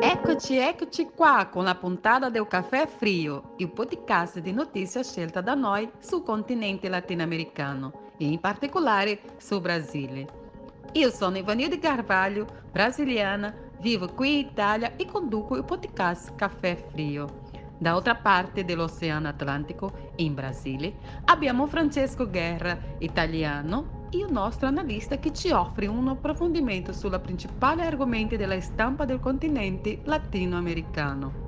Eccoci, 0.00 0.58
eccoci 0.58 1.10
qua 1.12 1.48
con 1.50 1.64
la 1.64 1.74
puntata 1.74 2.30
del 2.30 2.46
Caffè 2.46 2.86
Frio, 2.86 3.54
il 3.56 3.72
podcast 3.72 4.38
di 4.38 4.52
notizie 4.52 5.02
scelta 5.02 5.40
da 5.40 5.54
noi 5.54 5.90
sul 5.98 6.22
continente 6.22 6.88
latinoamericano 6.88 8.12
e 8.16 8.26
in 8.26 8.38
particolare 8.38 9.18
sul 9.38 9.60
Brasile. 9.60 10.28
Io 10.92 11.10
sono 11.10 11.36
Ivanilde 11.36 11.80
Carvalho, 11.80 12.46
brasiliana, 12.70 13.52
vivo 13.80 14.06
qui 14.06 14.38
in 14.38 14.46
Italia 14.46 14.94
e 14.94 15.06
conduco 15.06 15.56
il 15.56 15.64
podcast 15.64 16.36
Caffè 16.36 16.76
Frio. 16.76 17.46
Dall'altra 17.76 18.14
parte 18.14 18.64
dell'Oceano 18.64 19.26
Atlantico, 19.26 20.12
in 20.16 20.32
Brasile, 20.34 20.94
abbiamo 21.24 21.66
Francesco 21.66 22.30
Guerra, 22.30 22.78
italiano, 22.98 23.97
e 24.10 24.18
il 24.18 24.30
nostro 24.30 24.68
analista 24.68 25.18
che 25.18 25.32
ci 25.32 25.50
offre 25.50 25.86
un 25.86 26.08
approfondimento 26.08 26.92
sulla 26.92 27.18
principale 27.18 27.84
argomenti 27.84 28.36
della 28.36 28.60
stampa 28.60 29.04
del 29.04 29.20
continente 29.20 30.00
latinoamericano. 30.04 31.46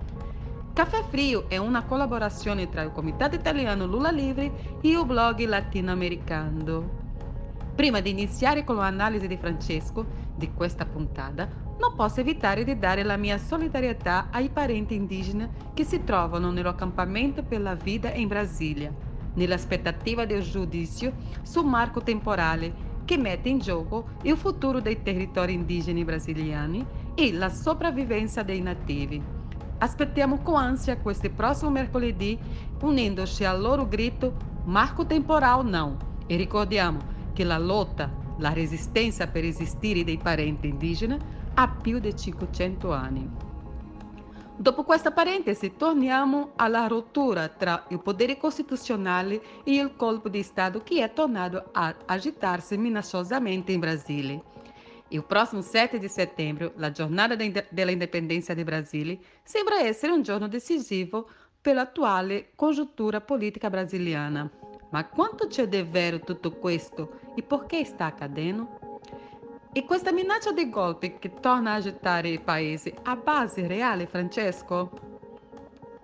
Caffè 0.72 1.04
Frio 1.08 1.48
è 1.48 1.56
una 1.56 1.84
collaborazione 1.84 2.68
tra 2.68 2.82
il 2.82 2.92
Comitato 2.92 3.34
Italiano 3.34 3.86
Lula 3.86 4.10
Livre 4.10 4.78
e 4.80 4.88
il 4.88 5.04
blog 5.04 5.44
latinoamericano. 5.44 6.98
Prima 7.74 8.00
di 8.00 8.10
iniziare 8.10 8.62
con 8.64 8.76
l'analisi 8.76 9.26
di 9.26 9.36
Francesco 9.36 10.06
di 10.34 10.52
questa 10.52 10.84
puntata, 10.84 11.48
non 11.78 11.94
posso 11.96 12.20
evitare 12.20 12.62
di 12.62 12.78
dare 12.78 13.02
la 13.02 13.16
mia 13.16 13.38
solidarietà 13.38 14.28
ai 14.30 14.50
parenti 14.50 14.94
indigeni 14.94 15.48
che 15.72 15.84
si 15.84 16.04
trovano 16.04 16.50
nell'accampamento 16.50 17.42
per 17.42 17.62
la 17.62 17.74
vita 17.74 18.12
in 18.12 18.28
Brasilia, 18.28 18.92
nell'aspettativa 19.34 20.24
del 20.24 20.42
giudizio 20.42 21.14
sul 21.42 21.66
marco 21.66 22.02
temporale 22.02 22.88
che 23.04 23.16
mette 23.16 23.48
in 23.48 23.58
gioco 23.58 24.10
il 24.22 24.36
futuro 24.36 24.80
dei 24.80 25.02
territori 25.02 25.52
indigeni 25.52 26.04
brasiliani 26.04 26.86
e 27.14 27.32
la 27.32 27.48
sopravvivenza 27.48 28.42
dei 28.42 28.60
nativi. 28.60 29.22
Aspettiamo 29.78 30.42
con 30.42 30.56
ansia 30.56 30.98
questo 30.98 31.30
prossimo 31.30 31.70
mercoledì, 31.70 32.38
unendoci 32.80 33.44
al 33.44 33.60
loro 33.60 33.88
grito 33.88 34.36
Marco 34.64 35.06
temporal 35.06 35.64
não. 35.64 35.96
E 36.26 36.36
ricordiamo 36.36 37.00
che 37.32 37.44
la 37.44 37.58
lotta, 37.58 38.12
la 38.38 38.52
resistenza 38.52 39.26
per 39.26 39.44
esistere 39.44 40.04
dei 40.04 40.18
parenti 40.18 40.68
indigeni 40.68 41.16
ha 41.54 41.68
più 41.68 41.98
di 41.98 42.14
500 42.14 42.92
anni. 42.92 43.49
Dopo 44.60 44.84
questa 44.84 45.10
parentesi 45.10 45.74
torniamo 45.74 46.52
alla 46.56 46.86
rottura 46.86 47.48
tra 47.48 47.86
il 47.88 47.98
potere 47.98 48.36
costituzionale 48.36 49.40
e 49.64 49.72
il 49.72 49.96
colpo 49.96 50.28
di 50.28 50.42
Stato 50.42 50.82
che 50.82 51.02
è 51.02 51.14
tornato 51.14 51.70
a 51.72 51.96
agitarsi 52.04 52.76
minacciosamente 52.76 53.72
in 53.72 53.80
Brasile. 53.80 54.42
Il 55.08 55.24
prossimo 55.24 55.62
7 55.62 55.98
di 55.98 56.08
settembre, 56.08 56.74
la 56.76 56.90
giornata 56.90 57.36
della 57.36 57.90
indipendenza 57.90 58.52
del 58.52 58.64
Brasile, 58.64 59.18
sembra 59.42 59.80
essere 59.80 60.12
un 60.12 60.20
giorno 60.20 60.46
decisivo 60.46 61.26
per 61.58 61.76
l'attuale 61.76 62.50
congiuntura 62.54 63.22
politica 63.22 63.70
brasiliana. 63.70 64.46
Ma 64.90 65.06
quanto 65.06 65.46
c'è 65.46 65.68
di 65.68 65.80
vero 65.88 66.20
tutto 66.20 66.52
questo 66.52 67.20
e 67.34 67.42
perché 67.42 67.86
sta 67.86 68.04
accadendo? 68.04 68.89
E 69.72 69.84
questa 69.84 70.10
minaccia 70.10 70.50
di 70.50 70.68
golpe 70.68 71.20
che 71.20 71.32
torna 71.34 71.70
a 71.70 71.74
agitare 71.76 72.28
il 72.28 72.40
paese 72.40 72.92
ha 73.04 73.14
base 73.14 73.68
reale, 73.68 74.08
Francesco? 74.08 74.90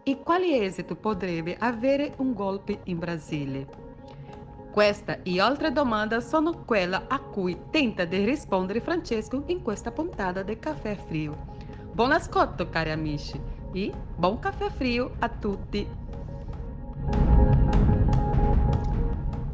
E 0.05 0.20
quale 0.22 0.62
esito 0.62 0.95
potrebbe 0.95 1.56
avere 1.59 2.14
un 2.19 2.33
golpe 2.33 2.83
in 2.84 3.00
Brasile? 3.00 3.67
Questa 4.70 5.20
e 5.25 5.41
altre 5.41 5.72
domande 5.72 6.20
sono 6.20 6.62
quelle 6.64 7.06
a 7.09 7.19
cui 7.19 7.59
tenta 7.70 8.05
di 8.05 8.25
rispondere 8.25 8.81
Francesco 8.81 9.42
in 9.47 9.61
questa 9.62 9.91
puntata 9.91 10.44
del 10.44 10.61
Caffè 10.61 10.94
Frio. 10.94 11.37
Buon 11.91 12.12
ascolto, 12.12 12.69
cari 12.69 12.92
amici, 12.92 13.41
e 13.72 13.92
buon 14.14 14.39
caffè 14.39 14.70
frio 14.70 15.17
a 15.19 15.28
tutti! 15.28 15.89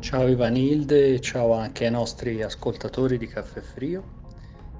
Ciao 0.03 0.27
Ivanilde, 0.27 1.21
ciao 1.21 1.53
anche 1.53 1.85
ai 1.85 1.93
nostri 1.93 2.43
ascoltatori 2.43 3.19
di 3.19 3.29
Caffè 3.29 3.61
Frio. 3.61 4.03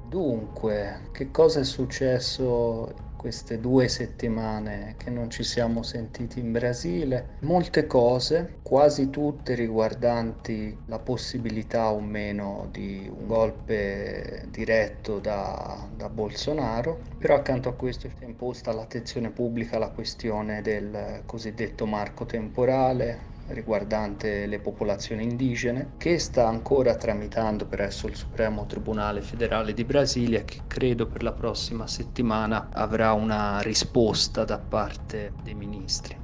Dunque, 0.09 1.11
che 1.13 1.31
cosa 1.31 1.61
è 1.61 1.65
successo 1.65 2.93
queste 3.17 3.61
due 3.61 3.87
settimane 3.87 4.97
che 4.99 5.11
non 5.11 5.31
ci 5.31 5.45
siamo 5.45 5.85
sentiti 5.85 6.41
in 6.41 6.51
Brasile? 6.51 7.37
Molte 7.43 7.87
cose, 7.87 8.59
quasi 8.63 9.11
tutte 9.11 9.55
riguardanti 9.55 10.77
la 10.87 10.99
possibilità 10.99 11.93
o 11.93 12.01
meno 12.01 12.69
di 12.73 13.09
un 13.09 13.29
golpe 13.29 14.49
diretto 14.49 15.21
da, 15.21 15.89
da 15.95 16.09
Bolsonaro, 16.09 17.01
però 17.17 17.37
accanto 17.37 17.69
a 17.69 17.75
questo 17.75 18.09
si 18.09 18.25
è 18.25 18.25
imposta 18.25 18.73
all'attenzione 18.73 19.31
pubblica 19.31 19.79
la 19.79 19.91
questione 19.91 20.63
del 20.63 21.23
cosiddetto 21.27 21.87
marco 21.87 22.27
temporale, 22.27 23.31
riguardante 23.53 24.47
le 24.47 24.59
popolazioni 24.59 25.23
indigene 25.23 25.93
che 25.97 26.19
sta 26.19 26.47
ancora 26.47 26.95
tramitando 26.95 27.67
presso 27.67 28.07
il 28.07 28.17
Supremo 28.17 28.67
Tribunale 28.67 29.21
Federale 29.23 29.75
di 29.75 29.85
Brasilia 29.85 30.45
che 30.45 30.63
credo 30.67 31.07
per 31.07 31.23
la 31.23 31.33
prossima 31.33 31.87
settimana 31.87 32.69
avrà 32.73 33.13
una 33.13 33.61
risposta 33.61 34.45
da 34.45 34.59
parte 34.59 35.33
dei 35.43 35.55
ministri. 35.55 36.19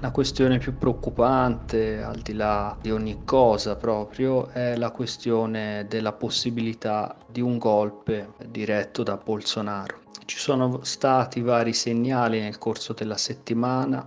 La 0.00 0.10
questione 0.10 0.58
più 0.58 0.76
preoccupante, 0.76 2.02
al 2.02 2.18
di 2.18 2.34
là 2.34 2.76
di 2.80 2.90
ogni 2.90 3.22
cosa 3.24 3.76
proprio, 3.76 4.48
è 4.48 4.76
la 4.76 4.90
questione 4.90 5.86
della 5.88 6.12
possibilità 6.12 7.16
di 7.26 7.40
un 7.40 7.58
golpe 7.58 8.32
diretto 8.46 9.02
da 9.02 9.16
Bolsonaro. 9.16 10.00
Ci 10.26 10.38
sono 10.38 10.82
stati 10.82 11.40
vari 11.40 11.72
segnali 11.72 12.40
nel 12.40 12.58
corso 12.58 12.92
della 12.92 13.16
settimana 13.16 14.06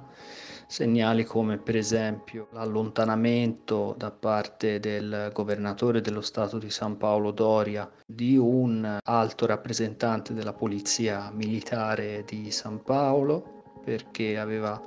segnali 0.67 1.23
come 1.23 1.57
per 1.57 1.77
esempio 1.77 2.49
l'allontanamento 2.51 3.95
da 3.97 4.11
parte 4.11 4.79
del 4.81 5.31
governatore 5.33 6.01
dello 6.01 6.21
Stato 6.21 6.57
di 6.57 6.69
San 6.69 6.97
Paolo 6.97 7.31
Doria 7.31 7.89
di 8.05 8.35
un 8.35 8.99
alto 9.01 9.45
rappresentante 9.45 10.33
della 10.33 10.53
polizia 10.53 11.31
militare 11.31 12.23
di 12.25 12.51
San 12.51 12.83
Paolo 12.83 13.79
perché 13.83 14.37
aveva 14.37 14.81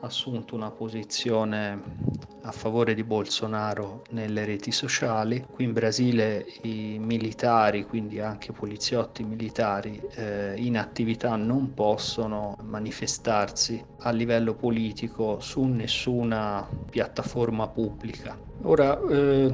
assunto 0.00 0.54
una 0.54 0.70
posizione 0.70 2.28
a 2.42 2.52
favore 2.52 2.94
di 2.94 3.04
Bolsonaro 3.04 4.02
nelle 4.10 4.44
reti 4.44 4.72
sociali. 4.72 5.44
Qui 5.50 5.64
in 5.64 5.72
Brasile 5.72 6.46
i 6.62 6.98
militari, 6.98 7.84
quindi 7.84 8.20
anche 8.20 8.52
poliziotti 8.52 9.22
militari 9.22 10.00
eh, 10.14 10.54
in 10.56 10.78
attività 10.78 11.36
non 11.36 11.74
possono 11.74 12.56
manifestarsi 12.62 13.82
a 13.98 14.10
livello 14.10 14.54
politico 14.54 15.40
su 15.40 15.62
nessuna 15.64 16.66
piattaforma 16.88 17.68
pubblica. 17.68 18.38
Ora, 18.62 18.98
eh, 19.08 19.52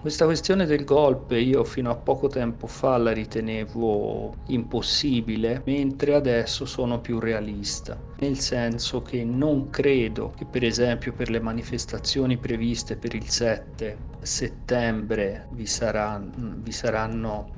questa 0.00 0.24
questione 0.24 0.64
del 0.64 0.84
golpe 0.84 1.38
io 1.38 1.62
fino 1.62 1.90
a 1.90 1.94
poco 1.94 2.28
tempo 2.28 2.66
fa 2.66 2.96
la 2.96 3.12
ritenevo 3.12 4.34
impossibile, 4.46 5.62
mentre 5.66 6.14
adesso 6.14 6.64
sono 6.64 7.00
più 7.00 7.18
realista, 7.18 8.00
nel 8.16 8.38
senso 8.38 9.02
che 9.02 9.22
non 9.24 9.68
credo 9.68 10.32
che 10.34 10.46
per 10.46 10.64
esempio 10.64 11.12
per 11.12 11.28
le 11.28 11.40
manifestazioni 11.40 12.38
previste 12.38 12.96
per 12.96 13.14
il 13.14 13.28
7 13.28 13.98
settembre 14.20 15.46
vi, 15.50 15.66
sarà, 15.66 16.22
vi 16.34 16.72
saranno 16.72 17.50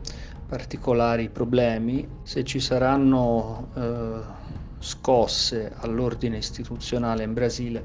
particolari 0.46 1.28
problemi, 1.28 2.08
se 2.22 2.42
ci 2.44 2.58
saranno 2.58 3.68
eh, 3.74 4.20
scosse 4.78 5.72
all'ordine 5.76 6.38
istituzionale 6.38 7.22
in 7.22 7.34
Brasile 7.34 7.84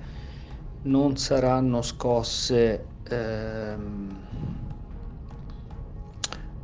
non 0.82 1.18
saranno 1.18 1.82
scosse 1.82 2.86
ehm, 3.04 4.17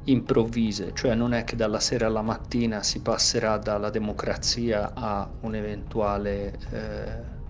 improvvise, 0.06 0.92
cioè 0.94 1.16
non 1.16 1.34
è 1.34 1.44
che 1.44 1.56
dalla 1.56 1.80
sera 1.80 2.08
alla 2.08 2.22
mattina 2.22 2.84
si 2.84 3.02
passerà 3.02 3.58
dalla 3.58 3.90
democrazia 3.90 4.92
a 4.94 5.30
un 5.42 5.56
eventuale... 5.56 6.60
Eh, 6.70 7.42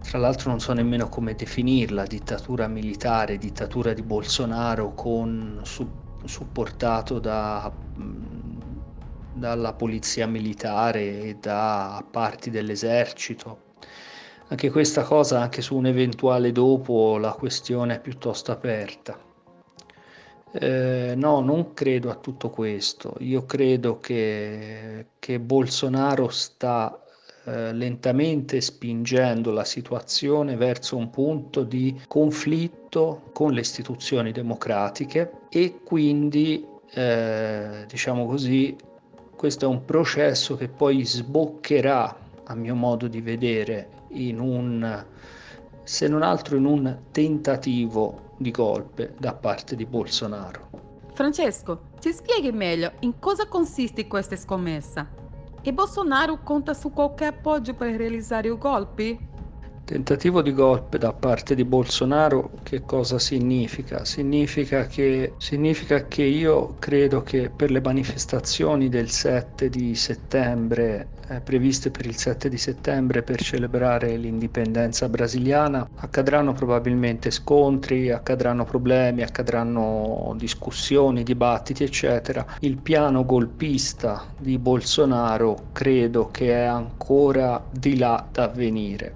tra 0.00 0.18
l'altro 0.18 0.48
non 0.48 0.60
so 0.60 0.72
nemmeno 0.72 1.08
come 1.08 1.34
definirla, 1.34 2.04
dittatura 2.04 2.66
militare, 2.66 3.36
dittatura 3.36 3.92
di 3.92 4.02
Bolsonaro 4.02 4.94
con, 4.94 5.60
su, 5.64 5.86
supportato 6.24 7.18
da, 7.18 7.70
dalla 9.34 9.72
polizia 9.74 10.26
militare 10.26 11.22
e 11.22 11.36
da 11.38 12.02
parti 12.10 12.48
dell'esercito 12.48 13.66
anche 14.50 14.70
questa 14.70 15.02
cosa, 15.02 15.42
anche 15.42 15.60
su 15.60 15.76
un 15.76 15.84
eventuale 15.84 16.52
dopo, 16.52 17.18
la 17.18 17.32
questione 17.32 17.96
è 17.96 18.00
piuttosto 18.00 18.50
aperta. 18.50 19.27
Eh, 20.52 21.14
no, 21.16 21.40
non 21.40 21.74
credo 21.74 22.10
a 22.10 22.14
tutto 22.14 22.50
questo. 22.50 23.14
Io 23.20 23.44
credo 23.44 23.98
che, 24.00 25.06
che 25.18 25.38
Bolsonaro 25.40 26.28
sta 26.28 27.02
eh, 27.44 27.72
lentamente 27.72 28.60
spingendo 28.60 29.50
la 29.52 29.64
situazione 29.64 30.56
verso 30.56 30.96
un 30.96 31.08
punto 31.08 31.62
di 31.62 31.98
conflitto 32.06 33.30
con 33.32 33.52
le 33.52 33.60
istituzioni 33.60 34.32
democratiche 34.32 35.32
e 35.48 35.80
quindi, 35.82 36.66
eh, 36.92 37.84
diciamo 37.86 38.26
così, 38.26 38.76
questo 39.34 39.64
è 39.64 39.68
un 39.68 39.84
processo 39.84 40.56
che 40.56 40.68
poi 40.68 41.04
sboccherà, 41.04 42.16
a 42.44 42.54
mio 42.54 42.74
modo 42.74 43.06
di 43.06 43.20
vedere, 43.20 43.88
in 44.10 44.40
un, 44.40 45.04
se 45.84 46.08
non 46.08 46.22
altro 46.22 46.56
in 46.56 46.64
un 46.64 46.98
tentativo 47.12 48.27
di 48.38 48.50
golpe 48.50 49.14
da 49.18 49.34
parte 49.34 49.76
di 49.76 49.84
Bolsonaro. 49.84 50.70
Francesco, 51.12 51.90
ci 51.98 52.12
spieghi 52.12 52.52
meglio 52.52 52.92
in 53.00 53.18
cosa 53.18 53.46
consiste 53.48 54.06
questa 54.06 54.36
scommessa? 54.36 55.06
E 55.60 55.72
Bolsonaro 55.72 56.42
conta 56.42 56.72
su 56.72 56.92
qualche 56.92 57.24
appoggio 57.24 57.74
per 57.74 57.96
realizzare 57.96 58.48
i 58.48 58.56
golpi? 58.56 59.18
Tentativo 59.88 60.42
di 60.42 60.52
golpe 60.52 60.98
da 60.98 61.14
parte 61.14 61.54
di 61.54 61.64
Bolsonaro 61.64 62.50
che 62.62 62.84
cosa 62.84 63.18
significa? 63.18 64.04
Significa 64.04 64.84
che, 64.84 65.32
significa 65.38 66.06
che 66.06 66.24
io 66.24 66.76
credo 66.78 67.22
che 67.22 67.48
per 67.48 67.70
le 67.70 67.80
manifestazioni 67.80 68.90
del 68.90 69.08
7 69.08 69.70
di 69.70 69.94
settembre, 69.94 71.08
eh, 71.26 71.40
previste 71.40 71.90
per 71.90 72.04
il 72.04 72.18
7 72.18 72.50
di 72.50 72.58
settembre 72.58 73.22
per 73.22 73.40
celebrare 73.40 74.14
l'indipendenza 74.18 75.08
brasiliana, 75.08 75.88
accadranno 75.94 76.52
probabilmente 76.52 77.30
scontri, 77.30 78.10
accadranno 78.10 78.66
problemi, 78.66 79.22
accadranno 79.22 80.34
discussioni, 80.36 81.22
dibattiti, 81.22 81.82
eccetera. 81.82 82.44
Il 82.58 82.76
piano 82.76 83.24
golpista 83.24 84.34
di 84.36 84.58
Bolsonaro 84.58 85.68
credo 85.72 86.28
che 86.30 86.52
è 86.52 86.64
ancora 86.64 87.66
di 87.70 87.96
là 87.96 88.28
da 88.30 88.48
venire 88.48 89.14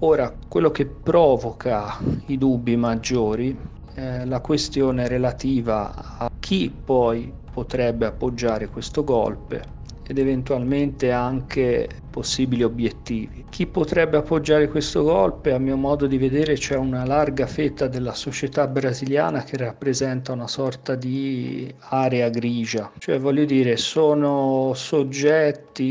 Ora, 0.00 0.32
quello 0.46 0.70
che 0.70 0.86
provoca 0.86 1.98
i 2.26 2.38
dubbi 2.38 2.76
maggiori 2.76 3.58
è 3.92 4.24
la 4.24 4.40
questione 4.40 5.08
relativa 5.08 5.92
a 6.18 6.28
chi 6.38 6.70
poi 6.70 7.32
potrebbe 7.50 8.06
appoggiare 8.06 8.68
questo 8.68 9.02
golpe 9.02 9.60
ed 10.06 10.18
eventualmente 10.18 11.10
anche 11.10 12.02
possibili 12.18 12.64
obiettivi. 12.64 13.44
Chi 13.48 13.64
potrebbe 13.68 14.16
appoggiare 14.16 14.66
questo 14.66 15.04
golpe, 15.04 15.52
a 15.52 15.58
mio 15.58 15.76
modo 15.76 16.08
di 16.08 16.18
vedere, 16.18 16.54
c'è 16.54 16.74
una 16.74 17.04
larga 17.04 17.46
fetta 17.46 17.86
della 17.86 18.12
società 18.12 18.66
brasiliana 18.66 19.44
che 19.44 19.56
rappresenta 19.56 20.32
una 20.32 20.48
sorta 20.48 20.96
di 20.96 21.72
area 21.90 22.28
grigia, 22.28 22.90
cioè 22.98 23.20
voglio 23.20 23.44
dire, 23.44 23.76
sono 23.76 24.72
soggetti, 24.74 25.86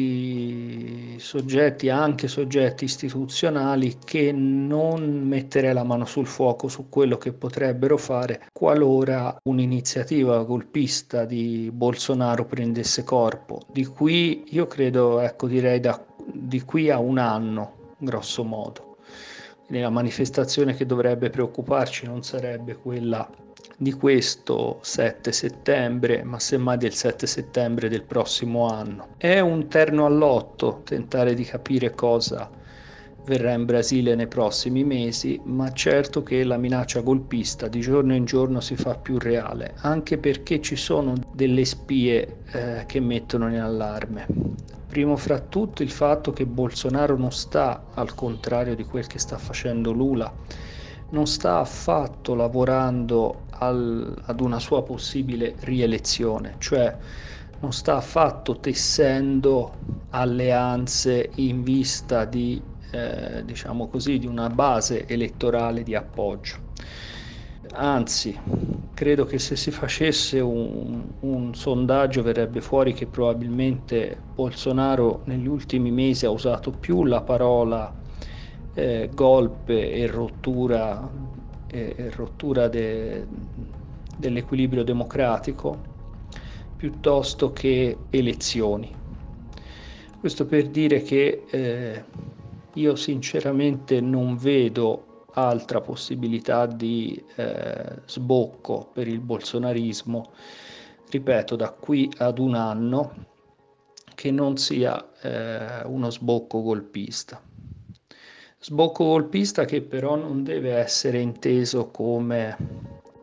soggetti 1.17 1.87
anche 1.87 2.27
soggetti 2.27 2.83
istituzionali 2.83 3.95
che 4.03 4.33
non 4.33 5.25
metterei 5.25 5.71
la 5.73 5.85
mano 5.85 6.03
sul 6.03 6.27
fuoco 6.27 6.67
su 6.67 6.89
quello 6.89 7.15
che 7.15 7.31
potrebbero 7.31 7.95
fare 7.95 8.49
qualora 8.51 9.33
un'iniziativa 9.43 10.43
golpista 10.43 11.23
di 11.23 11.69
Bolsonaro 11.71 12.43
prendesse 12.43 13.05
corpo, 13.05 13.61
di 13.71 13.85
qui 13.85 14.43
io 14.49 14.65
credo, 14.67 15.21
ecco, 15.21 15.47
direi 15.47 15.79
da, 15.79 15.97
di 16.31 16.61
qui 16.61 16.89
a 16.89 16.99
un 16.99 17.17
anno, 17.17 17.95
grosso 17.97 18.43
modo. 18.43 18.97
Quindi 19.65 19.83
la 19.83 19.89
manifestazione 19.89 20.75
che 20.75 20.85
dovrebbe 20.85 21.29
preoccuparci 21.29 22.05
non 22.05 22.23
sarebbe 22.23 22.75
quella 22.75 23.29
di 23.77 23.91
questo 23.93 24.79
7 24.81 25.31
settembre, 25.31 26.23
ma 26.23 26.39
semmai 26.39 26.77
del 26.77 26.93
7 26.93 27.27
settembre 27.27 27.89
del 27.89 28.03
prossimo 28.03 28.67
anno. 28.67 29.09
È 29.17 29.39
un 29.39 29.67
terno 29.67 30.05
all'otto 30.05 30.81
tentare 30.83 31.33
di 31.33 31.43
capire 31.43 31.91
cosa 31.91 32.49
verrà 33.25 33.51
in 33.51 33.65
Brasile 33.65 34.15
nei 34.15 34.27
prossimi 34.27 34.85
mesi, 34.85 35.39
ma 35.43 35.71
certo 35.73 36.23
che 36.23 36.43
la 36.45 36.57
minaccia 36.57 37.01
golpista 37.01 37.67
di 37.67 37.81
giorno 37.81 38.15
in 38.15 38.23
giorno 38.23 38.61
si 38.61 38.77
fa 38.77 38.95
più 38.95 39.19
reale, 39.19 39.73
anche 39.79 40.17
perché 40.17 40.61
ci 40.61 40.77
sono 40.77 41.13
delle 41.33 41.65
spie 41.65 42.37
eh, 42.51 42.83
che 42.87 42.99
mettono 43.01 43.49
in 43.49 43.59
allarme. 43.59 44.25
Primo 44.87 45.17
fra 45.17 45.39
tutto 45.39 45.83
il 45.83 45.91
fatto 45.91 46.31
che 46.31 46.45
Bolsonaro 46.45 47.17
non 47.17 47.31
sta, 47.31 47.83
al 47.93 48.15
contrario 48.15 48.75
di 48.75 48.85
quel 48.85 49.05
che 49.05 49.19
sta 49.19 49.37
facendo 49.37 49.91
Lula, 49.91 50.33
non 51.09 51.27
sta 51.27 51.59
affatto 51.59 52.35
lavorando 52.35 53.43
al, 53.49 54.23
ad 54.25 54.39
una 54.39 54.59
sua 54.59 54.83
possibile 54.83 55.55
rielezione, 55.59 56.55
cioè 56.57 56.97
non 57.59 57.73
sta 57.73 57.97
affatto 57.97 58.59
tessendo 58.59 59.77
alleanze 60.09 61.31
in 61.35 61.63
vista 61.63 62.25
di 62.25 62.61
eh, 62.91 63.43
diciamo 63.43 63.87
così, 63.87 64.17
di 64.17 64.27
una 64.27 64.49
base 64.49 65.05
elettorale 65.07 65.83
di 65.83 65.95
appoggio. 65.95 66.55
Anzi, 67.73 68.39
credo 68.97 69.25
che 69.25 69.37
se 69.37 69.55
si 69.55 69.69
facesse 69.69 70.39
un, 70.39 71.03
un, 71.19 71.53
sondaggio 71.53 72.23
verrebbe 72.23 72.61
fuori 72.61 72.93
che 72.93 73.05
probabilmente 73.05 74.19
Bolsonaro 74.33 75.21
negli 75.25 75.45
ultimi 75.45 75.91
mesi 75.91 76.25
ha 76.25 76.31
usato 76.31 76.71
più 76.71 77.03
la 77.03 77.21
parola 77.21 77.93
eh, 78.73 79.07
golpe 79.13 79.91
e 79.91 80.07
rottura, 80.07 81.07
e, 81.67 81.93
e 81.95 82.09
rottura 82.09 82.67
de, 82.69 83.27
dell'equilibrio 84.17 84.83
democratico 84.83 85.77
piuttosto 86.75 87.53
che 87.53 87.95
elezioni. 88.09 88.91
Questo 90.19 90.47
per 90.47 90.69
dire 90.69 91.03
che 91.03 91.43
eh, 91.47 92.03
io 92.73 92.95
sinceramente 92.95 94.01
non 94.01 94.37
vedo 94.37 95.06
altra 95.37 95.81
possibilità 95.81 96.65
di 96.65 97.23
eh, 97.35 98.01
sbocco 98.05 98.89
per 98.91 99.07
il 99.07 99.19
bolsonarismo, 99.19 100.31
ripeto, 101.09 101.55
da 101.55 101.69
qui 101.69 102.11
ad 102.17 102.39
un 102.39 102.55
anno 102.55 103.25
che 104.15 104.31
non 104.31 104.57
sia 104.57 105.11
eh, 105.21 105.85
uno 105.85 106.09
sbocco 106.09 106.63
golpista. 106.63 107.39
Sbocco 108.59 109.05
golpista 109.05 109.65
che 109.65 109.83
però 109.83 110.15
non 110.15 110.43
deve 110.43 110.73
essere 110.73 111.19
inteso 111.19 111.91
come, 111.91 112.57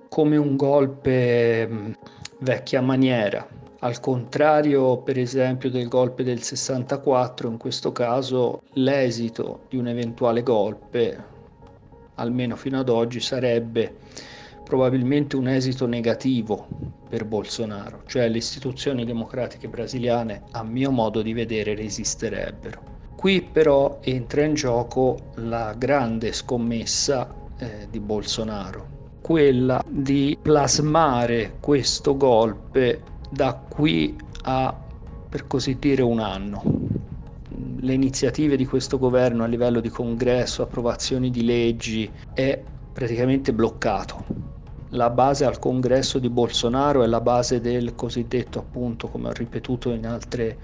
come 0.09 0.37
un 0.37 0.55
golpe 0.55 1.67
mm, 1.69 1.93
vecchia 2.39 2.81
maniera, 2.81 3.45
al 3.81 4.01
contrario, 4.01 4.99
per 4.99 5.19
esempio, 5.19 5.69
del 5.69 5.89
golpe 5.89 6.23
del 6.23 6.43
64, 6.43 7.51
in 7.51 7.59
questo 7.59 7.93
caso 7.93 8.63
l'esito 8.75 9.65
di 9.69 9.77
un 9.77 9.89
eventuale 9.89 10.43
golpe, 10.43 11.33
almeno 12.17 12.57
fino 12.57 12.79
ad 12.79 12.89
oggi, 12.89 13.21
sarebbe 13.21 13.97
probabilmente 14.65 15.37
un 15.37 15.47
esito 15.47 15.87
negativo 15.87 16.67
per 17.09 17.25
Bolsonaro, 17.27 18.03
cioè 18.07 18.29
le 18.29 18.39
istituzioni 18.39 19.05
democratiche 19.05 19.69
brasiliane, 19.69 20.45
a 20.53 20.65
mio 20.65 20.91
modo 20.91 21.23
di 21.23 21.33
vedere, 21.33 21.75
resisterebbero. 21.75 22.93
Qui 23.15 23.43
però 23.43 23.99
entra 24.03 24.43
in 24.43 24.55
gioco 24.55 25.17
la 25.37 25.75
grande 25.77 26.33
scommessa 26.33 27.33
eh, 27.59 27.87
di 27.91 28.01
Bolsonaro, 28.01 28.87
quella 29.21 29.83
di 29.87 30.37
plasmare 30.41 31.57
questo 31.61 32.17
golpe 32.17 33.03
da 33.31 33.55
qui 33.55 34.17
a, 34.43 34.79
per 35.29 35.47
così 35.47 35.79
dire, 35.79 36.03
un 36.03 36.21
anno. 36.21 36.84
Le 37.85 37.93
iniziative 37.93 38.57
di 38.57 38.65
questo 38.65 38.97
governo 38.97 39.45
a 39.45 39.47
livello 39.47 39.81
di 39.81 39.91
congresso, 39.91 40.63
approvazioni 40.63 41.29
di 41.29 41.45
leggi, 41.45 42.11
è 42.33 42.59
praticamente 42.91 43.53
bloccato. 43.53 44.25
La 44.93 45.11
base 45.11 45.45
al 45.45 45.59
congresso 45.59 46.19
di 46.19 46.31
Bolsonaro 46.31 47.03
è 47.03 47.07
la 47.07 47.21
base 47.21 47.61
del 47.61 47.95
cosiddetto, 47.95 48.59
appunto, 48.59 49.09
come 49.09 49.29
ho 49.29 49.33
ripetuto 49.33 49.91
in 49.91 50.07
altre, 50.07 50.57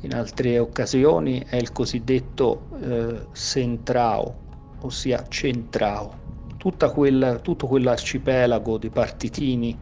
in 0.00 0.12
altre 0.12 0.58
occasioni, 0.58 1.40
è 1.48 1.54
il 1.54 1.70
cosiddetto 1.70 2.66
eh, 2.82 3.26
centrao, 3.32 4.34
ossia 4.80 5.24
centrao. 5.28 6.16
Quella, 6.92 7.38
tutto 7.38 7.68
quell'arcipelago 7.68 8.76
di 8.76 8.90
partitini 8.90 9.78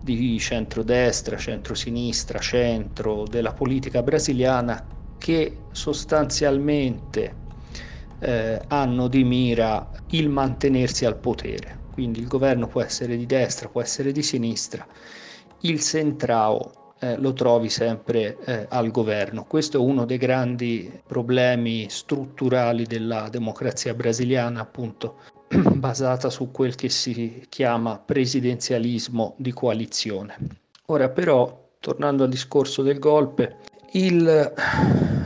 di 0.00 0.38
centrodestra, 0.38 1.36
centrosinistra, 1.36 2.38
centro 2.38 3.24
della 3.28 3.52
politica 3.52 4.02
brasiliana 4.02 4.96
che 5.28 5.64
sostanzialmente 5.72 7.34
eh, 8.20 8.62
hanno 8.68 9.08
di 9.08 9.24
mira 9.24 9.90
il 10.12 10.30
mantenersi 10.30 11.04
al 11.04 11.18
potere. 11.18 11.80
Quindi 11.90 12.20
il 12.20 12.26
governo 12.26 12.66
può 12.66 12.80
essere 12.80 13.14
di 13.14 13.26
destra, 13.26 13.68
può 13.68 13.82
essere 13.82 14.10
di 14.10 14.22
sinistra, 14.22 14.86
il 15.60 15.80
centrao 15.80 16.94
eh, 17.00 17.18
lo 17.18 17.34
trovi 17.34 17.68
sempre 17.68 18.38
eh, 18.42 18.66
al 18.70 18.90
governo. 18.90 19.44
Questo 19.44 19.76
è 19.76 19.80
uno 19.80 20.06
dei 20.06 20.16
grandi 20.16 20.90
problemi 21.06 21.90
strutturali 21.90 22.86
della 22.86 23.28
democrazia 23.28 23.92
brasiliana, 23.92 24.62
appunto, 24.62 25.16
basata 25.74 26.30
su 26.30 26.50
quel 26.50 26.74
che 26.74 26.88
si 26.88 27.44
chiama 27.50 27.98
presidenzialismo 27.98 29.34
di 29.36 29.52
coalizione. 29.52 30.38
Ora 30.86 31.10
però, 31.10 31.68
tornando 31.80 32.22
al 32.22 32.30
discorso 32.30 32.80
del 32.80 32.98
golpe, 32.98 33.56
il, 33.92 34.52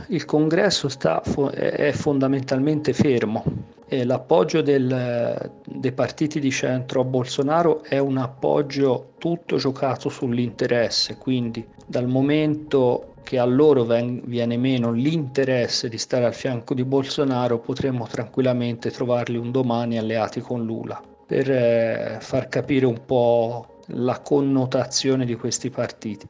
il 0.07 0.25
congresso 0.25 0.87
sta, 0.89 1.21
è 1.51 1.91
fondamentalmente 1.91 2.93
fermo 2.93 3.43
e 3.87 4.05
l'appoggio 4.05 4.61
del, 4.61 5.51
dei 5.65 5.91
partiti 5.91 6.39
di 6.39 6.49
centro 6.49 7.01
a 7.01 7.03
Bolsonaro 7.03 7.83
è 7.83 7.99
un 7.99 8.17
appoggio 8.17 9.13
tutto 9.17 9.57
giocato 9.57 10.09
sull'interesse, 10.09 11.17
quindi 11.17 11.65
dal 11.85 12.07
momento 12.07 13.13
che 13.23 13.39
a 13.39 13.45
loro 13.45 13.85
viene 13.85 14.57
meno 14.57 14.91
l'interesse 14.91 15.89
di 15.89 15.97
stare 15.97 16.25
al 16.25 16.33
fianco 16.33 16.73
di 16.73 16.83
Bolsonaro, 16.83 17.59
potremmo 17.59 18.07
tranquillamente 18.07 18.91
trovarli 18.91 19.37
un 19.37 19.51
domani 19.51 19.97
alleati 19.97 20.41
con 20.41 20.65
Lula 20.65 21.01
per 21.25 21.49
eh, 21.49 22.17
far 22.19 22.49
capire 22.49 22.85
un 22.85 23.05
po' 23.05 23.79
la 23.87 24.19
connotazione 24.19 25.25
di 25.25 25.35
questi 25.35 25.69
partiti. 25.69 26.27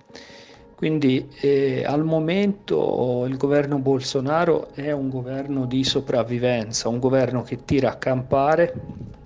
Quindi 0.83 1.29
eh, 1.39 1.85
al 1.87 2.03
momento 2.03 3.23
il 3.25 3.37
governo 3.37 3.79
Bolsonaro 3.79 4.73
è 4.73 4.91
un 4.91 5.07
governo 5.07 5.65
di 5.65 5.85
sopravvivenza, 5.85 6.89
un 6.89 6.99
governo 6.99 7.41
che 7.41 7.63
tira 7.63 7.91
a 7.91 7.95
campare 7.95 8.73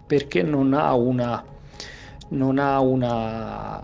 perché 0.06 0.44
non 0.44 0.76
ha 0.76 0.94
una, 0.94 1.44
non 2.28 2.60
ha 2.60 2.80
una 2.80 3.84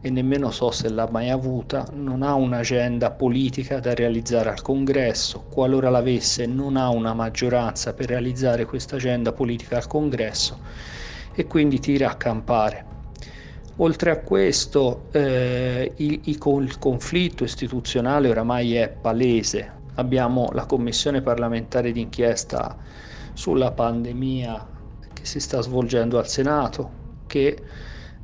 e 0.00 0.08
nemmeno 0.08 0.50
so 0.50 0.70
se 0.70 0.88
l'ha 0.88 1.06
mai 1.10 1.28
avuta, 1.28 1.84
non 1.92 2.22
ha 2.22 2.32
un'agenda 2.32 3.10
politica 3.10 3.78
da 3.78 3.92
realizzare 3.92 4.48
al 4.48 4.62
congresso, 4.62 5.44
qualora 5.50 5.90
l'avesse 5.90 6.46
non 6.46 6.78
ha 6.78 6.88
una 6.88 7.12
maggioranza 7.12 7.92
per 7.92 8.06
realizzare 8.06 8.64
questa 8.64 8.96
agenda 8.96 9.32
politica 9.32 9.76
al 9.76 9.86
congresso 9.86 10.58
e 11.34 11.46
quindi 11.46 11.80
tira 11.80 12.08
a 12.08 12.14
campare. 12.14 12.99
Oltre 13.82 14.10
a 14.10 14.20
questo, 14.20 15.08
eh, 15.10 15.94
il, 15.96 16.20
il 16.24 16.78
conflitto 16.78 17.44
istituzionale 17.44 18.28
oramai 18.28 18.74
è 18.74 18.90
palese. 18.90 19.78
Abbiamo 19.94 20.50
la 20.52 20.66
commissione 20.66 21.22
parlamentare 21.22 21.90
d'inchiesta 21.90 22.76
sulla 23.32 23.72
pandemia 23.72 24.68
che 25.14 25.24
si 25.24 25.40
sta 25.40 25.62
svolgendo 25.62 26.18
al 26.18 26.28
Senato, 26.28 26.90
che 27.26 27.62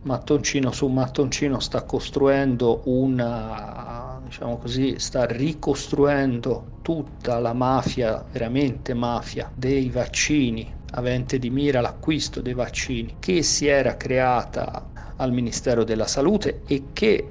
mattoncino 0.03 0.73
su 0.73 0.89
mattoncino 0.89 1.59
sta 1.59 1.85
costruendo 1.85 2.83
una, 2.85 4.21
diciamo 4.25 4.59
così, 4.59 4.99
sta 4.99 5.25
ricostruendo 5.25 6.81
tutta 6.83 7.39
la 7.39 7.55
mafia, 7.55 8.23
veramente 8.31 8.93
mafia, 8.93 9.51
dei 9.55 9.89
vaccini, 9.89 10.71
avente 10.93 11.39
di 11.39 11.49
mira 11.49 11.81
l'acquisto 11.81 12.43
dei 12.43 12.55
vaccini, 12.55 13.17
che 13.19 13.43
si 13.43 13.67
era 13.67 13.97
creata 13.97 14.91
al 15.17 15.33
Ministero 15.33 15.85
della 15.85 16.07
Salute 16.07 16.63
e 16.67 16.87
che 16.93 17.31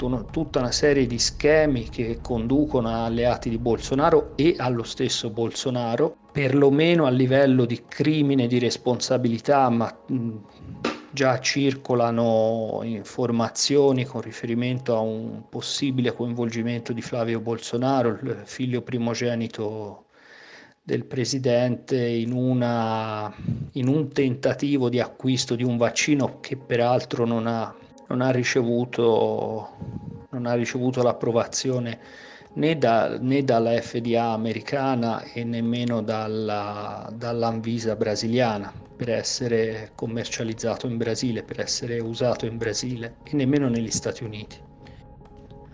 una, 0.00 0.22
tutta 0.22 0.58
una 0.58 0.72
serie 0.72 1.06
di 1.06 1.18
schemi 1.18 1.88
che 1.88 2.18
conducono 2.20 2.88
a 2.88 3.04
alleati 3.04 3.48
di 3.48 3.58
Bolsonaro 3.58 4.32
e 4.34 4.54
allo 4.58 4.82
stesso 4.82 5.30
Bolsonaro, 5.30 6.16
perlomeno 6.32 7.06
a 7.06 7.10
livello 7.10 7.64
di 7.64 7.84
crimine 7.86 8.48
di 8.48 8.58
responsabilità, 8.58 9.68
ma 9.70 9.96
mh, 10.06 10.36
già 11.12 11.38
circolano 11.38 12.80
informazioni 12.82 14.04
con 14.04 14.20
riferimento 14.20 14.96
a 14.96 15.00
un 15.00 15.44
possibile 15.48 16.12
coinvolgimento 16.12 16.92
di 16.92 17.00
Flavio 17.00 17.40
Bolsonaro, 17.40 18.18
il 18.22 18.42
figlio 18.44 18.82
primogenito 18.82 20.06
del 20.88 21.04
presidente 21.04 22.02
in, 22.02 22.32
una, 22.32 23.30
in, 23.72 23.88
un 23.88 24.10
tentativo 24.10 24.88
di 24.88 25.00
acquisto 25.00 25.54
di 25.54 25.62
un 25.62 25.76
vaccino 25.76 26.40
che 26.40 26.56
peraltro 26.56 27.26
non 27.26 27.46
ha, 27.46 27.76
non 28.06 28.22
ha, 28.22 28.30
ricevuto, 28.30 29.68
non 30.30 30.46
ha 30.46 30.54
ricevuto, 30.54 31.02
l'approvazione 31.02 31.98
né, 32.54 32.78
da, 32.78 33.18
né, 33.20 33.44
dalla 33.44 33.78
FDA 33.78 34.30
americana 34.30 35.24
e 35.24 35.44
nemmeno 35.44 36.00
dalla, 36.00 37.06
dall'Anvisa 37.14 37.94
brasiliana 37.94 38.72
per 38.96 39.10
essere 39.10 39.90
commercializzato 39.94 40.86
in 40.86 40.96
Brasile, 40.96 41.42
per 41.42 41.60
essere 41.60 42.00
usato 42.00 42.46
in 42.46 42.56
Brasile 42.56 43.16
e 43.24 43.36
nemmeno 43.36 43.68
negli 43.68 43.90
Stati 43.90 44.24
Uniti. 44.24 44.56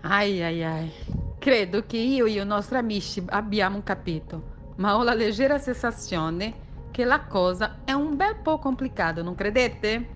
Ai 0.01 0.43
ai 0.43 0.61
ai, 0.61 0.91
credo 1.39 1.85
che 1.85 1.97
io 1.97 2.25
e 2.25 2.31
i 2.31 2.45
nostri 2.45 2.75
amici 2.75 3.23
abbiamo 3.27 3.81
capito 3.81 4.54
ma 4.75 4.97
ho 4.97 5.03
la 5.03 5.13
leggera 5.13 5.57
sensazione 5.57 6.63
che 6.91 7.03
la 7.03 7.21
cosa 7.25 7.77
è 7.83 7.91
un 7.91 8.15
bel 8.15 8.37
po' 8.37 8.59
complicata, 8.59 9.21
non 9.21 9.35
credete? 9.35 10.09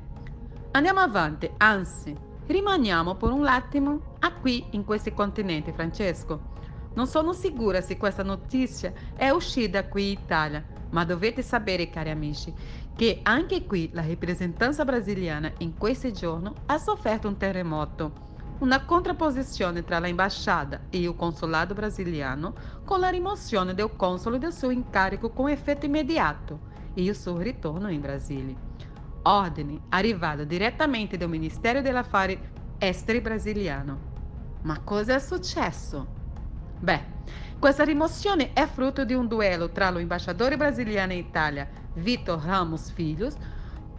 Andiamo 0.71 0.99
avanti, 0.99 1.49
anzi, 1.57 2.15
rimaniamo 2.45 3.15
per 3.15 3.31
un 3.31 3.45
attimo 3.47 4.09
qui 4.39 4.65
in 4.71 4.85
questi 4.85 5.13
continenti, 5.13 5.71
Francesco. 5.71 6.57
Non 6.93 7.07
sono 7.07 7.33
sicura 7.33 7.81
se 7.81 7.97
questa 7.97 8.23
notizia 8.23 8.91
è 9.15 9.29
uscita 9.29 9.85
qui 9.85 10.11
in 10.11 10.19
Italia, 10.23 10.63
ma 10.91 11.05
dovete 11.05 11.41
sapere, 11.41 11.89
cari 11.89 12.09
amici, 12.09 12.53
che 12.95 13.19
anche 13.23 13.65
qui 13.65 13.89
la 13.93 14.05
rappresentanza 14.05 14.83
brasiliana 14.83 15.51
in 15.59 15.77
questi 15.77 16.11
giorni 16.11 16.51
ha 16.65 16.77
sofferto 16.77 17.27
un 17.27 17.37
terremoto 17.37 18.27
una 18.59 18.83
contrapposizione 18.83 19.83
tra 19.85 19.99
l'ambasciata 19.99 20.81
e 20.89 20.99
il 20.99 21.15
consolato 21.15 21.73
brasiliano 21.73 22.53
con 22.83 22.99
la 22.99 23.09
rimozione 23.09 23.73
del 23.73 23.95
console 23.95 24.37
del 24.37 24.51
suo 24.51 24.69
incarico 24.69 25.29
com 25.29 25.47
effetto 25.47 25.85
immediato 25.85 26.67
e 26.93 27.03
il 27.03 27.15
suo 27.15 27.37
ritorno 27.37 27.89
in 27.89 28.01
Brasile. 28.01 28.67
Ordine 29.23 29.81
arrivata 29.89 30.43
direttamente 30.43 31.15
dal 31.15 31.29
Ministero 31.29 31.81
degli 31.81 31.95
Affari 31.95 32.37
Esteri 32.77 33.21
brasiliano. 33.21 34.07
Ma 34.63 34.79
cosa 34.81 35.15
è 35.15 35.19
successo? 35.19 36.17
Beh, 36.79 37.17
questa 37.59 37.83
rimozione 37.83 38.51
è 38.53 38.65
frutto 38.65 39.05
di 39.05 39.13
un 39.13 39.27
duello 39.27 39.69
tra 39.69 39.89
l'ambasciatore 39.89 40.57
brasiliano 40.57 41.13
in 41.13 41.19
Italia, 41.19 41.67
Vitor 41.93 42.41
Ramos 42.41 42.91
Filhos, 42.91 43.35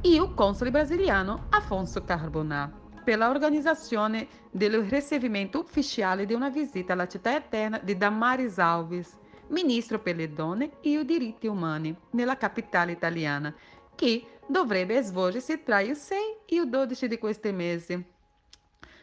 e 0.03 0.09
il 0.15 0.33
console 0.35 0.71
brasiliano 0.71 1.47
Afonso 1.51 2.03
Carbonat 2.05 2.80
pela 3.11 3.29
organizzazione 3.29 4.29
del 4.53 4.85
ricevimento 4.85 5.59
ufficiale 5.59 6.27
di 6.27 6.33
una 6.33 6.49
visita 6.49 6.93
alla 6.93 7.09
città 7.09 7.35
eterna 7.35 7.81
di 7.83 7.97
Damaris 7.97 8.57
Alves, 8.59 9.19
ministro 9.49 9.99
per 9.99 10.29
donne 10.29 10.79
e 10.81 10.91
i 10.91 11.05
diritti 11.05 11.49
umani, 11.49 11.93
nella 12.11 12.37
capitale 12.37 12.93
italiana, 12.93 13.53
che 13.97 14.39
dovrebbe 14.47 15.03
svolgersi 15.03 15.61
tra 15.65 15.81
il 15.81 15.97
6 15.97 16.19
e 16.47 16.55
il 16.55 16.69
12 16.69 17.09
di 17.09 17.19
questo 17.19 17.53
mese. 17.53 18.05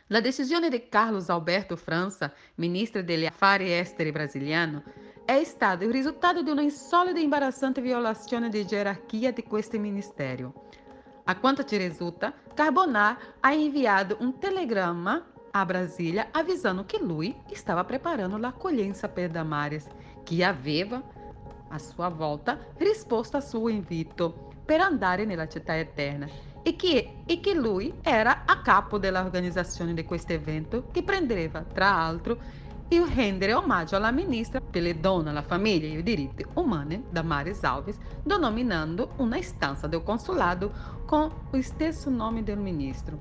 La 0.07 0.21
decisione 0.21 0.69
di 0.69 0.87
Carlos 0.87 1.27
Alberto 1.27 1.75
França, 1.75 2.31
ministro 2.55 3.03
degli 3.03 3.25
affari 3.25 3.77
esteri 3.77 4.13
brasiliano, 4.13 4.83
è 5.25 5.43
stata 5.43 5.83
il 5.83 5.91
risultato 5.91 6.41
di 6.41 6.49
una 6.49 6.61
insolita 6.61 7.19
e 7.19 7.23
imbarazzante 7.23 7.81
violazione 7.81 8.47
di 8.47 8.65
gerarchia 8.65 9.33
di 9.33 9.43
questo 9.43 9.77
ministero. 9.77 10.66
A 11.29 11.35
quanto 11.35 11.65
ci 11.65 11.75
risulta, 11.75 12.33
Carbonat 12.53 13.33
ha 13.41 13.51
inviado 13.51 14.15
um 14.21 14.31
telegrama 14.31 15.25
a 15.51 15.65
Brasília 15.65 16.29
avisando 16.31 16.85
que 16.85 16.99
lui 16.99 17.35
estava 17.51 17.83
preparando 17.83 18.37
l'accoglienza 18.37 19.09
per 19.09 19.29
Damares, 19.29 19.85
que 20.25 20.41
aveva, 20.41 21.03
a 21.69 21.79
sua 21.79 22.07
volta, 22.07 22.57
risposto 22.77 23.35
a 23.35 23.41
suo 23.41 23.67
invito 23.67 24.51
per 24.65 24.79
andare 24.79 25.25
nella 25.25 25.49
città 25.49 25.77
eterna 25.77 26.29
e 26.63 26.77
che, 26.77 27.23
e 27.25 27.41
che 27.41 27.53
lui 27.53 27.93
era 28.01 28.45
a 28.45 28.61
capo 28.61 28.97
dell'organizzazione 28.97 29.93
di 29.93 30.05
questo 30.05 30.31
evento 30.31 30.87
che 30.91 31.03
prendeva, 31.03 31.61
tra 31.61 31.89
l'altro, 31.89 32.37
il 32.89 33.05
rendere 33.13 33.53
omaggio 33.53 33.97
alla 33.97 34.11
ministra 34.11 34.61
per 34.61 34.81
le 34.81 34.99
donne, 34.99 35.33
la 35.33 35.41
famiglia 35.41 35.87
e 35.87 35.99
i 35.99 36.03
diritti 36.03 36.45
umani, 36.53 37.03
Damares 37.09 37.63
Alves, 37.63 37.97
denominando 38.23 39.13
una 39.17 39.41
stanza 39.41 39.87
del 39.87 40.03
consulado 40.03 40.71
com 41.05 41.29
o 41.51 41.61
stesso 41.61 42.09
nome 42.09 42.43
del 42.43 42.57
ministro. 42.57 43.19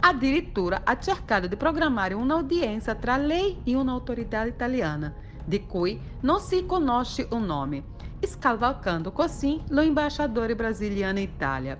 Addirittura 0.00 0.82
ha 0.84 0.98
cercato 0.98 1.46
di 1.46 1.56
programmare 1.56 2.14
un'udienza 2.14 2.94
tra 2.94 3.16
lei 3.16 3.60
e 3.64 3.74
un'autorità 3.74 4.44
italiana, 4.44 5.12
di 5.44 5.66
cui 5.66 6.00
non 6.20 6.40
si 6.40 6.64
conosce 6.64 7.26
o 7.30 7.38
nome, 7.38 7.84
scavalcando 8.20 9.12
così 9.12 9.60
lo 9.68 9.82
ambasciatore 9.82 10.54
brasiliano 10.54 11.18
in 11.18 11.24
Italia. 11.24 11.76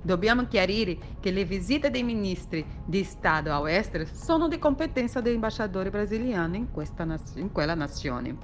Dobbiamo 0.00 0.46
chiarire 0.46 0.96
che 1.20 1.30
le 1.30 1.44
visite 1.44 1.90
dei 1.90 2.04
ministri 2.04 2.64
di 2.84 3.02
Stato 3.02 3.52
all'estero 3.52 4.06
sono 4.10 4.46
di 4.46 4.58
competenza 4.58 5.20
degli 5.20 5.34
ambasciatori 5.34 5.90
brasiliani 5.90 6.56
in, 6.56 6.70
questa, 6.70 7.06
in 7.34 7.50
quella 7.50 7.74
nazione 7.74 8.36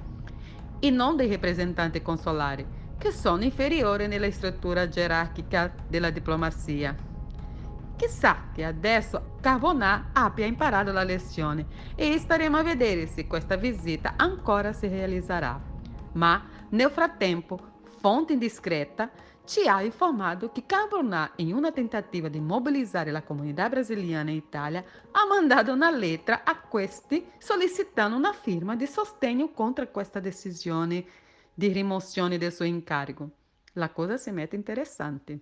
e 0.79 0.89
non 0.89 1.15
dei 1.15 1.31
rappresentanti 1.31 2.01
consolari, 2.01 2.67
che 2.97 3.11
sono 3.11 3.43
inferiori 3.43 4.07
nella 4.07 4.29
struttura 4.31 4.87
gerarchica 4.87 5.73
della 5.87 6.09
diplomazia. 6.09 6.95
Chissà 7.95 8.49
che 8.53 8.65
adesso 8.65 9.37
Carbonà 9.39 10.09
abbia 10.11 10.45
imparato 10.45 10.91
la 10.91 11.03
lezione 11.03 11.65
e 11.95 12.17
staremo 12.17 12.57
a 12.57 12.63
vedere 12.63 13.07
se 13.07 13.25
questa 13.25 13.55
visita 13.55 14.15
ancora 14.17 14.73
si 14.73 14.87
realizzerà. 14.87 15.59
Ma, 16.13 16.43
nel 16.69 16.89
frattempo, 16.89 17.59
fonte 17.99 18.33
indiscreta 18.33 19.09
ci 19.45 19.67
ha 19.67 19.81
informato 19.81 20.51
che 20.51 20.65
Carbonà, 20.65 21.31
in 21.37 21.53
una 21.53 21.71
tentativa 21.71 22.27
di 22.27 22.39
mobilizzare 22.39 23.11
la 23.11 23.23
comunità 23.23 23.69
brasiliana 23.69 24.31
in 24.31 24.37
Italia, 24.37 24.83
ha 25.11 25.25
mandato 25.27 25.71
una 25.71 25.91
lettera 25.91 26.43
a 26.43 26.59
questi 26.59 27.25
sollecitando 27.37 28.17
una 28.17 28.33
firma 28.33 28.75
di 28.75 28.87
sostegno 28.87 29.51
contro 29.51 29.89
questa 29.91 30.19
decisione 30.19 31.05
di 31.53 31.67
rimozione 31.71 32.37
del 32.37 32.51
suo 32.51 32.65
incarico. 32.65 33.29
La 33.73 33.89
cosa 33.89 34.17
si 34.17 34.31
mette 34.31 34.55
interessante. 34.55 35.39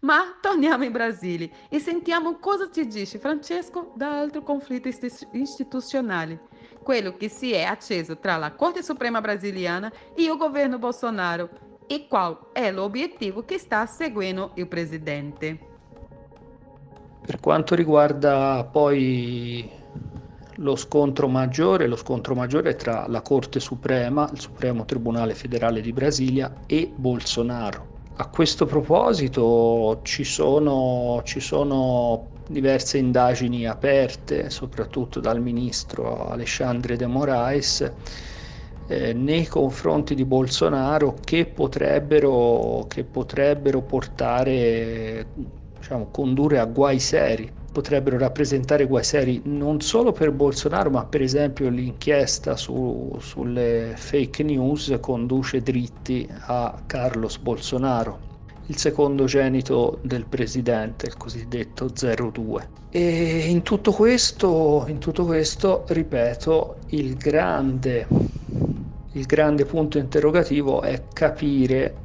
Ma 0.00 0.36
torniamo 0.40 0.84
in 0.84 0.92
Brasile 0.92 1.50
e 1.70 1.78
sentiamo 1.78 2.38
cosa 2.38 2.70
ci 2.70 2.86
dice 2.86 3.18
Francesco 3.18 3.92
da 3.96 4.18
altro 4.20 4.42
conflitto 4.42 4.88
istituzionale, 5.32 6.48
quello 6.82 7.16
che 7.16 7.28
si 7.28 7.52
è 7.52 7.62
acceso 7.62 8.18
tra 8.18 8.36
la 8.36 8.52
Corte 8.52 8.82
Suprema 8.82 9.20
brasiliana 9.20 9.90
e 10.14 10.22
il 10.22 10.36
governo 10.36 10.78
Bolsonaro 10.78 11.65
e 11.86 12.06
qual 12.08 12.38
è 12.52 12.70
l'obiettivo 12.70 13.44
che 13.44 13.58
sta 13.58 13.86
seguendo 13.86 14.52
il 14.54 14.66
presidente. 14.66 15.58
Per 17.24 17.40
quanto 17.40 17.74
riguarda 17.74 18.68
poi 18.70 19.68
lo 20.56 20.76
scontro 20.76 21.28
maggiore, 21.28 21.86
lo 21.86 21.96
scontro 21.96 22.34
maggiore 22.34 22.70
è 22.70 22.76
tra 22.76 23.06
la 23.08 23.20
Corte 23.20 23.60
Suprema, 23.60 24.28
il 24.32 24.40
Supremo 24.40 24.84
Tribunale 24.84 25.34
Federale 25.34 25.80
di 25.80 25.92
Brasilia 25.92 26.52
e 26.66 26.90
Bolsonaro. 26.94 27.94
A 28.16 28.28
questo 28.28 28.64
proposito 28.64 30.00
ci 30.02 30.24
sono, 30.24 31.20
ci 31.24 31.40
sono 31.40 32.28
diverse 32.48 32.96
indagini 32.96 33.66
aperte, 33.66 34.48
soprattutto 34.48 35.20
dal 35.20 35.40
ministro 35.40 36.28
Alexandre 36.28 36.96
de 36.96 37.06
Moraes, 37.06 37.92
eh, 38.86 39.12
nei 39.12 39.46
confronti 39.46 40.14
di 40.14 40.24
Bolsonaro 40.24 41.16
che 41.24 41.46
potrebbero, 41.46 42.86
che 42.88 43.04
potrebbero 43.04 43.82
portare, 43.82 45.26
diciamo, 45.78 46.08
condurre 46.10 46.58
a 46.58 46.64
guai 46.64 46.98
seri 46.98 47.52
potrebbero 47.76 48.16
rappresentare 48.16 48.86
guai 48.86 49.04
seri 49.04 49.42
non 49.44 49.82
solo 49.82 50.10
per 50.10 50.30
Bolsonaro, 50.30 50.88
ma 50.88 51.04
per 51.04 51.20
esempio 51.20 51.68
l'inchiesta 51.68 52.56
su, 52.56 53.14
sulle 53.20 53.92
fake 53.94 54.42
news 54.44 54.96
conduce 54.98 55.60
dritti 55.60 56.26
a 56.46 56.82
Carlos 56.86 57.36
Bolsonaro, 57.36 58.18
il 58.68 58.78
secondogenito 58.78 59.98
del 60.00 60.24
presidente, 60.24 61.04
il 61.04 61.18
cosiddetto 61.18 61.90
02. 61.92 62.68
E 62.88 63.44
in 63.50 63.60
tutto 63.60 63.92
questo, 63.92 64.86
in 64.88 64.96
tutto 64.96 65.26
questo 65.26 65.84
ripeto, 65.86 66.76
il 66.88 67.14
grande, 67.16 68.06
il 69.12 69.24
grande 69.26 69.64
punto 69.64 69.98
interrogativo 69.98 70.82
è 70.82 71.04
capire 71.12 72.00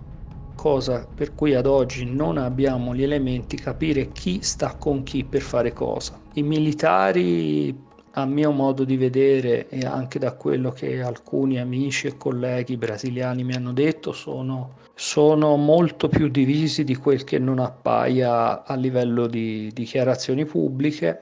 cosa 0.55 1.07
per 1.13 1.33
cui 1.33 1.55
ad 1.55 1.65
oggi 1.65 2.05
non 2.05 2.37
abbiamo 2.37 2.95
gli 2.95 3.03
elementi, 3.03 3.57
capire 3.57 4.11
chi 4.11 4.41
sta 4.41 4.75
con 4.75 5.03
chi 5.03 5.23
per 5.23 5.41
fare 5.41 5.73
cosa. 5.73 6.19
I 6.33 6.43
militari, 6.43 7.75
a 8.11 8.25
mio 8.25 8.51
modo 8.51 8.83
di 8.83 8.95
vedere 8.95 9.67
e 9.69 9.85
anche 9.85 10.19
da 10.19 10.33
quello 10.33 10.71
che 10.71 11.01
alcuni 11.01 11.59
amici 11.59 12.07
e 12.07 12.15
colleghi 12.17 12.77
brasiliani 12.77 13.43
mi 13.43 13.55
hanno 13.55 13.73
detto, 13.73 14.11
sono, 14.11 14.75
sono 14.93 15.55
molto 15.55 16.07
più 16.07 16.27
divisi 16.29 16.83
di 16.83 16.95
quel 16.95 17.23
che 17.23 17.39
non 17.39 17.59
appaia 17.59 18.63
a 18.63 18.75
livello 18.75 19.27
di 19.27 19.71
dichiarazioni 19.73 20.45
pubbliche 20.45 21.21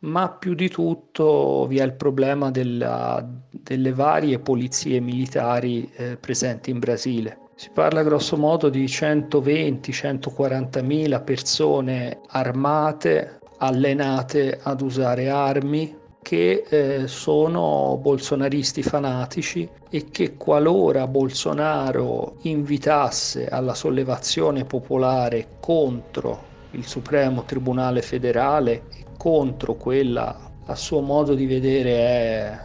ma 0.00 0.30
più 0.30 0.54
di 0.54 0.68
tutto 0.68 1.66
vi 1.68 1.78
è 1.78 1.84
il 1.84 1.94
problema 1.94 2.50
della, 2.50 3.26
delle 3.50 3.92
varie 3.92 4.38
polizie 4.38 5.00
militari 5.00 5.90
eh, 5.94 6.16
presenti 6.16 6.70
in 6.70 6.78
Brasile. 6.78 7.38
Si 7.54 7.70
parla 7.74 8.02
grosso 8.02 8.38
modo 8.38 8.70
di 8.70 8.84
120-140 8.84 10.82
mila 10.82 11.20
persone 11.20 12.20
armate, 12.28 13.40
allenate 13.58 14.58
ad 14.62 14.80
usare 14.80 15.28
armi, 15.28 15.98
che 16.22 16.64
eh, 16.68 17.06
sono 17.06 17.98
bolsonaristi 18.00 18.82
fanatici 18.82 19.68
e 19.90 20.06
che 20.10 20.36
qualora 20.36 21.06
Bolsonaro 21.06 22.36
invitasse 22.42 23.48
alla 23.48 23.74
sollevazione 23.74 24.64
popolare 24.64 25.56
contro 25.60 26.48
il 26.72 26.86
Supremo 26.86 27.44
Tribunale 27.44 28.00
Federale 28.00 28.82
e 28.90 29.04
contro 29.20 29.74
quella 29.74 30.48
a 30.64 30.74
suo 30.74 31.02
modo 31.02 31.34
di 31.34 31.44
vedere 31.44 31.90
è 31.90 32.60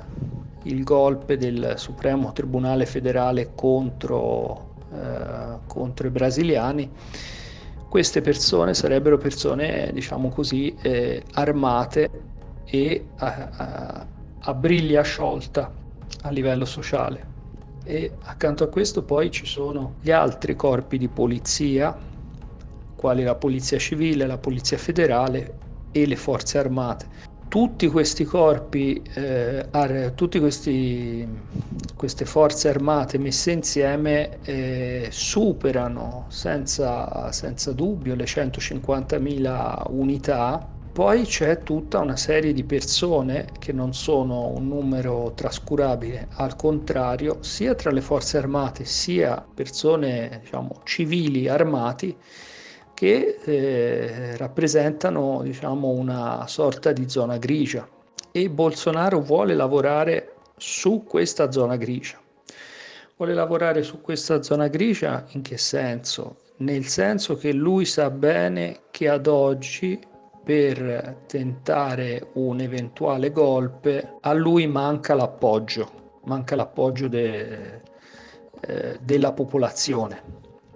il 0.64 0.84
golpe 0.84 1.36
del 1.36 1.74
Supremo 1.76 2.32
Tribunale 2.32 2.86
Federale 2.86 3.52
contro 3.54 4.74
eh, 4.96 5.58
contro 5.68 6.08
i 6.08 6.10
brasiliani, 6.10 6.90
queste 7.90 8.22
persone 8.22 8.74
sarebbero 8.74 9.18
persone, 9.18 9.90
diciamo 9.94 10.30
così, 10.30 10.74
eh, 10.82 11.24
armate 11.34 12.10
e 12.66 13.06
a, 13.18 13.50
a, 13.52 14.08
a 14.40 14.54
briglia 14.54 15.02
sciolta 15.02 15.70
a 16.22 16.30
livello 16.30 16.66
sociale. 16.66 17.34
E 17.84 18.14
accanto 18.24 18.64
a 18.64 18.68
questo 18.68 19.04
poi 19.04 19.30
ci 19.32 19.46
sono 19.46 19.96
gli 20.00 20.12
altri 20.12 20.56
corpi 20.56 20.98
di 20.98 21.10
polizia, 21.10 21.98
quali 22.96 23.24
la 23.24 23.36
polizia 23.36 23.78
civile, 23.78 24.26
la 24.26 24.38
polizia 24.38 24.78
federale 24.78 25.65
e 25.98 26.06
le 26.06 26.18
forze 26.18 26.58
armate 26.58 27.08
tutti 27.48 27.88
questi 27.88 28.26
corpi, 28.26 29.02
eh, 29.14 29.66
ar- 29.72 30.12
tutte 30.14 30.40
queste 30.40 32.26
forze 32.26 32.68
armate 32.68 33.18
messe 33.18 33.52
insieme 33.52 34.40
eh, 34.44 35.08
superano 35.10 36.26
senza, 36.28 37.32
senza 37.32 37.72
dubbio 37.72 38.14
le 38.14 38.26
150.000 38.26 39.84
unità. 39.88 40.68
Poi 40.92 41.24
c'è 41.24 41.64
tutta 41.64 42.00
una 42.00 42.18
serie 42.18 42.52
di 42.52 42.66
persone 42.66 43.48
che 43.58 43.72
non 43.72 43.94
sono 43.94 44.48
un 44.48 44.68
numero 44.68 45.32
trascurabile, 45.34 46.28
al 46.32 46.58
contrario, 46.58 47.38
sia 47.42 47.74
tra 47.74 47.92
le 47.92 48.02
forze 48.02 48.38
armate 48.38 48.84
sia 48.84 49.46
persone 49.54 50.40
diciamo, 50.42 50.82
civili 50.84 51.48
armati 51.48 52.14
che 52.96 53.40
eh, 53.44 54.38
rappresentano 54.38 55.42
diciamo, 55.44 55.90
una 55.90 56.48
sorta 56.48 56.94
di 56.94 57.08
zona 57.08 57.38
grigia 57.38 57.88
e 58.32 58.50
Bolsonaro 58.50 59.20
vuole 59.20 59.54
lavorare 59.54 60.36
su 60.58 61.04
questa 61.04 61.52
zona 61.52 61.76
grigia. 61.76 62.18
Vuole 63.18 63.34
lavorare 63.34 63.84
su 63.84 64.02
questa 64.02 64.42
zona 64.42 64.68
grigia 64.68 65.26
in 65.32 65.42
che 65.42 65.58
senso? 65.58 66.38
Nel 66.58 66.86
senso 66.86 67.36
che 67.36 67.52
lui 67.52 67.86
sa 67.86 68.10
bene 68.10 68.84
che 68.92 69.10
ad 69.10 69.28
oggi 69.28 70.00
per 70.44 71.24
tentare 71.28 72.30
un 72.34 72.62
eventuale 72.62 73.32
golpe 73.32 74.18
a 74.22 74.32
lui 74.34 74.68
manca 74.68 75.16
l'appoggio, 75.16 76.20
manca 76.26 76.56
l'appoggio 76.56 77.08
de, 77.10 77.82
eh, 78.62 79.00
della 79.02 79.34
popolazione, 79.34 80.22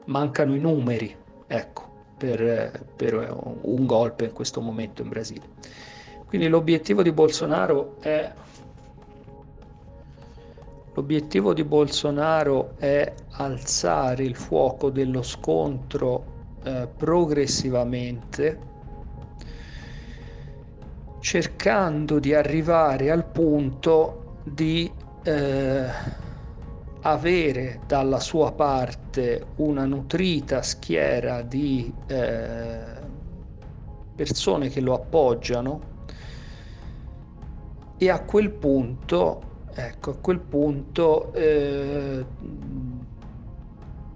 mancano 0.06 0.56
i 0.56 0.60
numeri, 0.60 1.16
ecco 1.48 1.89
per, 2.20 2.86
per 2.96 3.36
un 3.62 3.86
golpe 3.86 4.26
in 4.26 4.34
questo 4.34 4.60
momento 4.62 5.02
in 5.02 5.10
Brasile. 5.10 5.48
Quindi 6.28 6.48
l'obiettivo 6.48 7.02
di 7.02 7.12
Bolsonaro 7.12 7.96
è 8.02 8.32
L'obiettivo 11.00 11.54
di 11.54 11.64
Bolsonaro 11.64 12.74
è 12.78 13.14
alzare 13.30 14.24
il 14.26 14.36
fuoco 14.36 14.90
dello 14.90 15.22
scontro 15.22 16.26
eh, 16.64 16.90
progressivamente, 16.98 18.60
cercando 21.20 22.20
di 22.20 22.34
arrivare 22.34 23.12
al 23.12 23.24
punto 23.24 24.40
di 24.44 24.92
eh, 25.24 25.86
avere 27.02 27.82
dalla 27.88 28.20
sua 28.20 28.52
parte 28.52 29.48
una 29.56 29.86
nutrita 29.86 30.62
schiera 30.62 31.42
di 31.42 31.94
eh, 32.08 32.84
persone 34.16 34.70
che 34.70 34.82
lo 34.82 34.94
appoggiano 34.94 35.88
e 37.98 38.10
a 38.10 38.22
quel 38.22 38.50
punto, 38.52 39.42
ecco, 39.74 40.12
a 40.12 40.16
quel 40.16 40.40
punto 40.40 41.34
eh, 41.34 42.26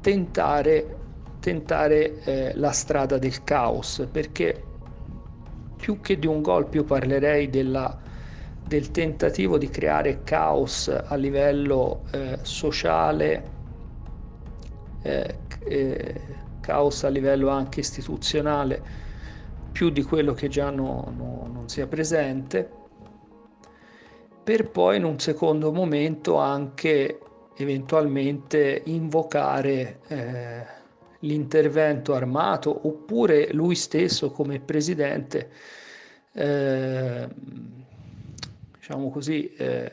tentare, 0.01 0.97
tentare 1.39 2.23
eh, 2.23 2.51
la 2.55 2.71
strada 2.71 3.17
del 3.17 3.43
caos, 3.43 4.07
perché 4.09 4.63
più 5.75 5.99
che 5.99 6.17
di 6.17 6.27
un 6.27 6.41
golpe 6.41 6.77
io 6.77 6.83
parlerei 6.85 7.49
della 7.49 7.97
del 8.65 8.91
tentativo 8.91 9.57
di 9.57 9.69
creare 9.69 10.23
caos 10.23 10.87
a 10.87 11.15
livello 11.15 12.03
eh, 12.11 12.39
sociale, 12.41 13.51
eh, 15.01 15.39
eh, 15.65 16.21
caos 16.61 17.03
a 17.03 17.09
livello 17.09 17.49
anche 17.49 17.81
istituzionale, 17.81 18.81
più 19.71 19.89
di 19.89 20.03
quello 20.03 20.33
che 20.33 20.47
già 20.47 20.69
no, 20.69 21.11
no, 21.15 21.49
non 21.51 21.67
sia 21.67 21.87
presente, 21.87 22.69
per 24.43 24.69
poi 24.69 24.97
in 24.97 25.03
un 25.03 25.19
secondo 25.19 25.71
momento 25.71 26.37
anche 26.37 27.19
eventualmente 27.55 28.81
invocare 28.85 29.99
eh, 30.07 30.65
l'intervento 31.19 32.13
armato 32.13 32.87
oppure 32.87 33.53
lui 33.53 33.75
stesso 33.75 34.31
come 34.31 34.59
presidente, 34.59 35.49
eh, 36.33 37.27
diciamo 38.83 39.09
così, 39.09 39.47
eh, 39.55 39.89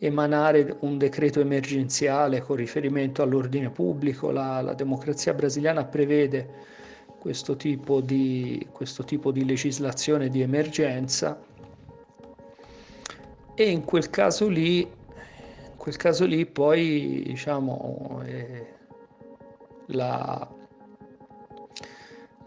emanare 0.00 0.76
un 0.80 0.98
decreto 0.98 1.40
emergenziale 1.40 2.42
con 2.42 2.56
riferimento 2.56 3.22
all'ordine 3.22 3.70
pubblico. 3.70 4.30
La, 4.30 4.60
la 4.60 4.74
democrazia 4.74 5.32
brasiliana 5.32 5.86
prevede 5.86 6.46
questo 7.18 7.56
tipo, 7.56 8.02
di, 8.02 8.68
questo 8.70 9.02
tipo 9.02 9.30
di 9.30 9.46
legislazione 9.46 10.28
di 10.28 10.42
emergenza 10.42 11.42
e 13.54 13.70
in 13.70 13.82
quel 13.82 14.10
caso 14.10 14.46
lì, 14.46 14.80
in 14.80 15.76
quel 15.78 15.96
caso 15.96 16.26
lì 16.26 16.44
poi 16.44 17.22
diciamo 17.24 18.20
eh, 18.26 18.74
la, 19.86 20.46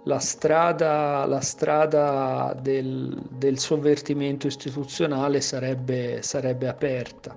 la 0.08 0.20
strada, 0.20 1.26
la 1.26 1.42
strada 1.42 2.58
del, 2.60 3.22
del, 3.30 3.60
sovvertimento 3.60 4.48
istituzionale 4.48 5.42
sarebbe, 5.42 6.22
sarebbe 6.22 6.70
aperta. 6.70 7.36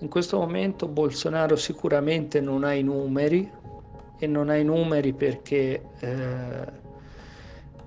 In 0.00 0.08
questo 0.08 0.38
momento 0.38 0.86
Bolsonaro 0.86 1.56
sicuramente 1.56 2.40
non 2.40 2.62
ha 2.62 2.74
i 2.74 2.82
numeri 2.82 3.50
e 4.18 4.26
non 4.26 4.50
ha 4.50 4.56
i 4.56 4.64
numeri 4.64 5.14
perché, 5.14 5.82
eh, 5.98 6.66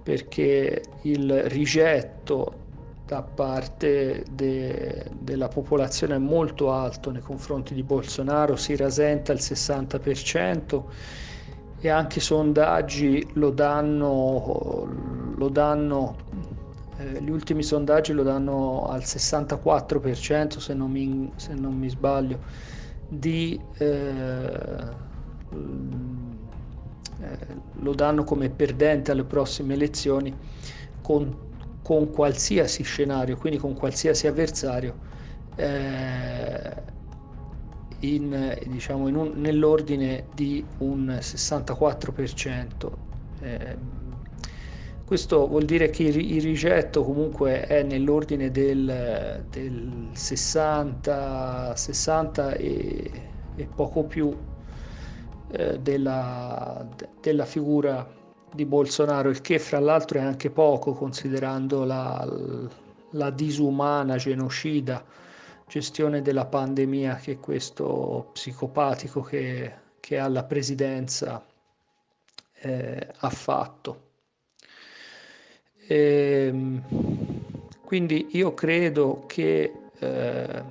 perché 0.01 0.83
il 1.03 1.43
rigetto 1.43 2.55
da 3.05 3.21
parte 3.21 4.25
de, 4.31 5.05
della 5.19 5.47
popolazione 5.47 6.15
è 6.15 6.17
molto 6.17 6.71
alto 6.71 7.11
nei 7.11 7.21
confronti 7.21 7.75
di 7.75 7.83
Bolsonaro, 7.83 8.55
si 8.55 8.75
rasenta 8.75 9.31
il 9.31 9.39
60% 9.39 10.83
e 11.81 11.89
anche 11.89 12.19
i 12.19 12.21
sondaggi 12.21 13.27
lo 13.33 13.49
danno, 13.49 14.87
lo 15.35 15.49
danno 15.49 16.15
eh, 16.97 17.21
gli 17.21 17.29
ultimi 17.31 17.63
sondaggi 17.63 18.13
lo 18.13 18.21
danno 18.21 18.87
al 18.87 19.01
64% 19.01 20.59
se 20.59 20.73
non 20.75 20.91
mi, 20.91 21.31
se 21.35 21.55
non 21.55 21.75
mi 21.75 21.89
sbaglio 21.89 22.39
di, 23.07 23.59
eh, 23.77 24.95
eh, 27.19 27.37
lo 27.73 27.93
danno 27.93 28.23
come 28.23 28.49
perdente 28.49 29.11
alle 29.11 29.23
prossime 29.23 29.73
elezioni 29.73 30.37
con, 31.01 31.35
con 31.81 32.11
qualsiasi 32.11 32.83
scenario, 32.83 33.35
quindi 33.37 33.57
con 33.57 33.73
qualsiasi 33.73 34.27
avversario. 34.27 34.95
Eh, 35.55 36.99
in, 38.01 38.57
diciamo, 38.67 39.07
in 39.07 39.15
un, 39.15 39.31
nell'ordine 39.35 40.25
di 40.33 40.63
un 40.79 41.17
64%. 41.19 42.91
Eh, 43.41 43.99
questo 45.05 45.45
vuol 45.47 45.65
dire 45.65 45.89
che 45.89 46.03
il, 46.03 46.35
il, 46.35 46.41
rigetto 46.41 47.03
comunque 47.03 47.65
è 47.65 47.83
nell'ordine 47.83 48.49
del, 48.49 49.43
del 49.49 50.09
60, 50.13 51.75
60 51.75 52.53
e, 52.53 53.11
e, 53.55 53.67
poco 53.75 54.03
più 54.03 54.33
eh, 55.51 55.79
della, 55.79 56.87
della, 57.19 57.45
figura 57.45 58.07
di 58.53 58.65
Bolsonaro, 58.65 59.29
il 59.29 59.41
che 59.41 59.59
fra 59.59 59.79
l'altro 59.79 60.19
è 60.19 60.21
anche 60.21 60.49
poco 60.49 60.93
considerando 60.93 61.83
la, 61.83 62.25
la 63.11 63.29
disumana 63.31 64.15
genocida 64.15 65.03
gestione 65.71 66.21
della 66.21 66.47
pandemia 66.47 67.15
che 67.15 67.37
questo 67.37 68.31
psicopatico 68.33 69.21
che, 69.21 69.73
che 70.01 70.19
ha 70.19 70.27
la 70.27 70.43
presidenza 70.43 71.45
eh, 72.59 73.07
ha 73.19 73.29
fatto. 73.29 74.09
E, 75.87 76.47
ehm, 76.47 76.83
quindi 77.85 78.27
io 78.31 78.53
credo 78.53 79.23
che 79.27 79.73
eh, 79.97 80.63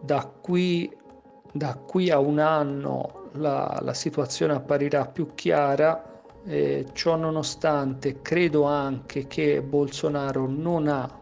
da, 0.00 0.24
qui, 0.40 0.90
da, 1.52 1.74
qui, 1.74 2.08
a 2.08 2.18
un 2.20 2.38
anno 2.38 3.28
la, 3.32 3.80
la 3.82 3.94
situazione 3.94 4.54
apparirà 4.54 5.04
più 5.04 5.34
chiara. 5.34 6.22
Eh, 6.44 6.86
ciò 6.94 7.16
nonostante 7.16 8.22
credo 8.22 8.62
anche 8.62 9.26
che 9.26 9.60
Bolsonaro 9.60 10.46
non 10.46 10.88
ha 10.88 11.20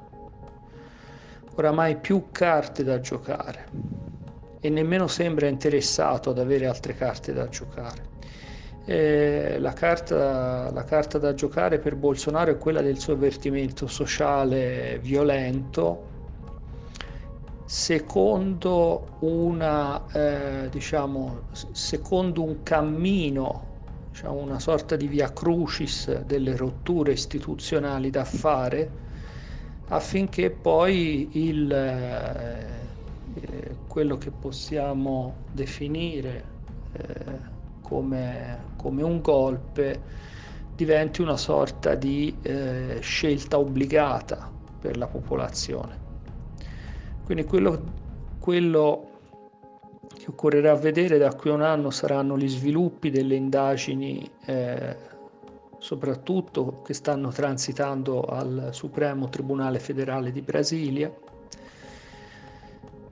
oramai 1.61 1.97
più 1.97 2.29
carte 2.33 2.83
da 2.83 3.01
giocare 3.01 3.69
e 4.61 4.69
nemmeno 4.71 5.07
sembra 5.07 5.47
interessato 5.47 6.31
ad 6.31 6.39
avere 6.39 6.67
altre 6.67 6.95
carte 6.95 7.33
da 7.33 7.49
giocare. 7.49 8.09
Eh, 8.87 9.59
la, 9.59 9.73
carta, 9.73 10.71
la, 10.71 10.85
carta, 10.85 11.19
da 11.19 11.35
giocare 11.35 11.79
per 11.79 11.97
Bolsonaro 11.97 12.51
è 12.51 12.57
quella 12.59 12.81
del 12.81 12.99
suo 12.99 13.13
avvertimento 13.13 13.87
sociale 13.87 14.99
violento 15.03 16.09
secondo 17.67 19.19
una 19.21 20.07
eh, 20.13 20.69
diciamo 20.71 21.43
secondo 21.53 22.43
un 22.43 22.63
cammino 22.65 23.67
diciamo 24.11 24.39
una 24.39 24.59
sorta 24.59 24.97
di 24.97 25.07
via 25.07 25.33
crucis 25.33 26.23
delle 26.23 26.57
rotture 26.57 27.13
istituzionali 27.13 28.11
da 28.11 28.25
fare 28.25 28.91
affinché 29.91 30.51
poi 30.51 31.29
il, 31.33 31.71
eh, 31.71 33.41
eh, 33.41 33.77
quello 33.87 34.17
che 34.19 34.31
possiamo 34.31 35.35
definire 35.53 36.45
eh, 36.93 37.59
come, 37.83 38.59
come, 38.77 39.03
un 39.03 39.21
golpe 39.21 40.01
diventi 40.77 41.23
una 41.23 41.37
sorta 41.37 41.95
di 41.95 42.37
eh, 42.43 42.99
scelta 43.01 43.59
obbligata 43.59 44.51
per 44.81 44.97
la 44.97 45.07
popolazione. 45.07 46.09
Quindi 47.25 47.45
quello, 47.45 47.83
quello 48.39 49.09
che 50.17 50.27
occorrerà 50.29 50.75
vedere 50.75 51.19
da 51.19 51.35
qui 51.35 51.51
a 51.51 51.55
un 51.55 51.63
anno 51.63 51.91
saranno 51.91 52.39
gli 52.39 52.49
sviluppi 52.49 53.11
delle 53.11 53.35
indagini 53.35 54.29
eh, 54.47 54.97
soprattutto 55.81 56.83
che 56.83 56.93
stanno 56.93 57.31
transitando 57.31 58.23
al 58.23 58.69
Supremo 58.73 59.29
Tribunale 59.29 59.79
Federale 59.81 60.31
di 60.31 60.43
Brasilia. 60.43 61.13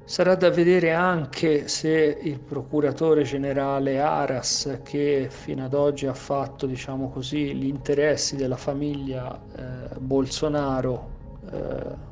Sarà 0.04 0.36
da 0.36 0.50
vedere 0.50 0.92
anche 0.92 1.66
se 1.68 2.18
il 2.22 2.38
procuratore 2.38 3.24
generale 3.24 4.00
Aras, 4.00 4.80
che 4.82 5.28
fino 5.30 5.64
ad 5.64 5.74
oggi 5.74 6.06
ha 6.06 6.14
fatto 6.14 6.66
diciamo 6.66 7.10
così, 7.10 7.54
gli 7.54 7.66
interessi 7.66 8.36
della 8.36 8.56
famiglia 8.56 9.38
eh, 9.56 9.98
Bolsonaro 9.98 11.10
eh, 11.50 12.06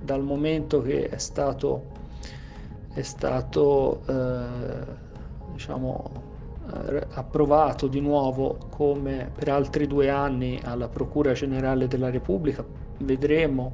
dal 0.00 0.22
momento 0.22 0.80
che 0.80 1.08
è 1.08 1.18
stato, 1.18 1.86
è 2.92 3.02
stato 3.02 4.02
eh, 4.06 5.06
diciamo, 5.52 6.27
approvato 7.14 7.86
di 7.86 8.00
nuovo 8.00 8.58
come 8.70 9.30
per 9.34 9.48
altri 9.48 9.86
due 9.86 10.10
anni 10.10 10.60
alla 10.62 10.88
Procura 10.88 11.32
Generale 11.32 11.88
della 11.88 12.10
Repubblica. 12.10 12.64
Vedremo 12.98 13.72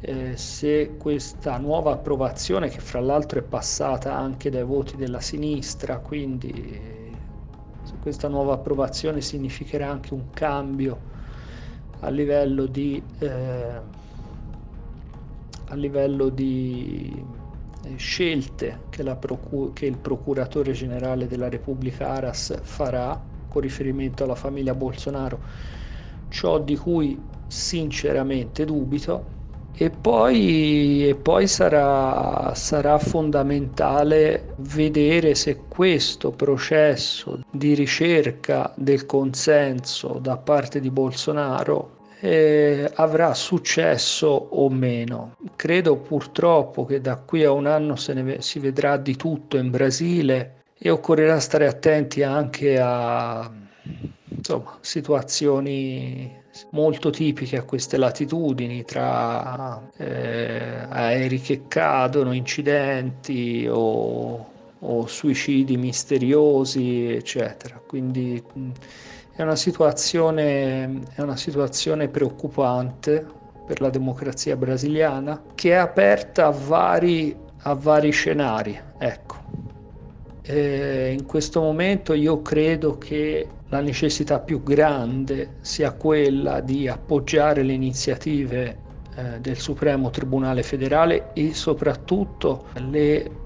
eh, 0.00 0.36
se 0.36 0.96
questa 0.98 1.58
nuova 1.58 1.92
approvazione, 1.92 2.68
che 2.68 2.80
fra 2.80 3.00
l'altro 3.00 3.40
è 3.40 3.42
passata 3.42 4.14
anche 4.14 4.50
dai 4.50 4.64
voti 4.64 4.96
della 4.96 5.20
sinistra, 5.20 5.98
quindi 5.98 7.14
se 7.82 7.94
questa 8.00 8.28
nuova 8.28 8.54
approvazione 8.54 9.20
significherà 9.20 9.88
anche 9.90 10.12
un 10.14 10.30
cambio 10.30 11.14
a 12.00 12.08
livello 12.08 12.66
di, 12.66 13.02
eh, 13.18 13.80
a 15.68 15.74
livello 15.74 16.28
di 16.28 17.12
eh, 17.14 17.45
scelte 17.96 18.86
che, 18.90 19.02
procu- 19.14 19.72
che, 19.72 19.86
il 19.86 19.96
procuratore 19.96 20.72
generale 20.72 21.26
della 21.26 21.48
Repubblica 21.48 22.08
Aras 22.08 22.58
farà 22.62 23.20
con 23.48 23.62
riferimento 23.62 24.24
alla 24.24 24.34
famiglia 24.34 24.74
Bolsonaro, 24.74 25.40
ciò 26.28 26.58
di 26.58 26.76
cui 26.76 27.18
sinceramente 27.46 28.64
dubito. 28.64 29.34
E 29.78 29.90
poi, 29.90 31.06
e 31.06 31.14
poi 31.16 31.46
sarà, 31.46 32.54
sarà 32.54 32.98
fondamentale 32.98 34.54
vedere 34.56 35.34
se 35.34 35.64
questo 35.68 36.30
processo 36.30 37.40
di 37.50 37.74
ricerca 37.74 38.72
del 38.74 39.04
consenso 39.04 40.18
da 40.18 40.38
parte 40.38 40.80
di 40.80 40.90
Bolsonaro 40.90 41.95
eh, 42.26 42.90
avrà 42.94 43.34
successo 43.34 44.26
o 44.26 44.68
meno. 44.68 45.36
Credo 45.54 45.96
purtroppo 45.96 46.84
che 46.84 47.00
da 47.00 47.16
qui 47.16 47.44
a 47.44 47.52
un 47.52 47.66
anno 47.66 47.94
se 47.94 48.14
ne 48.14 48.42
si 48.42 48.58
vedrà 48.58 48.96
di 48.96 49.14
tutto 49.14 49.56
in 49.56 49.70
Brasile 49.70 50.64
e 50.76 50.90
occorrerà 50.90 51.38
stare 51.38 51.68
attenti 51.68 52.22
anche 52.24 52.78
a 52.80 53.48
insomma, 54.28 54.76
situazioni 54.80 56.44
molto 56.70 57.10
tipiche 57.10 57.58
a 57.58 57.62
queste 57.62 57.96
latitudini 57.96 58.84
tra 58.84 59.88
eh, 59.96 60.84
aerei 60.88 61.40
che 61.40 61.62
cadono, 61.68 62.32
incidenti 62.32 63.68
o 63.70 64.54
o 64.80 65.06
suicidi 65.06 65.76
misteriosi, 65.76 67.12
eccetera. 67.12 67.80
Quindi 67.86 68.42
è 69.34 69.42
una 69.42 69.56
situazione, 69.56 71.02
è 71.14 71.20
una 71.20 71.36
situazione 71.36 72.08
preoccupante 72.08 73.26
per 73.66 73.80
la 73.80 73.90
democrazia 73.90 74.56
brasiliana 74.56 75.42
che 75.54 75.70
è 75.70 75.74
aperta 75.74 76.46
a 76.46 76.50
vari, 76.50 77.36
a 77.62 77.74
vari 77.74 78.10
scenari. 78.10 78.78
Ecco. 78.98 79.36
E 80.42 81.14
in 81.18 81.26
questo 81.26 81.60
momento 81.60 82.12
io 82.12 82.40
credo 82.40 82.98
che 82.98 83.48
la 83.68 83.80
necessità 83.80 84.38
più 84.38 84.62
grande 84.62 85.56
sia 85.60 85.92
quella 85.92 86.60
di 86.60 86.86
appoggiare 86.86 87.62
le 87.62 87.72
iniziative 87.72 88.78
eh, 89.16 89.40
del 89.40 89.58
Supremo 89.58 90.10
Tribunale 90.10 90.62
Federale 90.62 91.32
e 91.32 91.52
soprattutto 91.52 92.66
le 92.74 93.44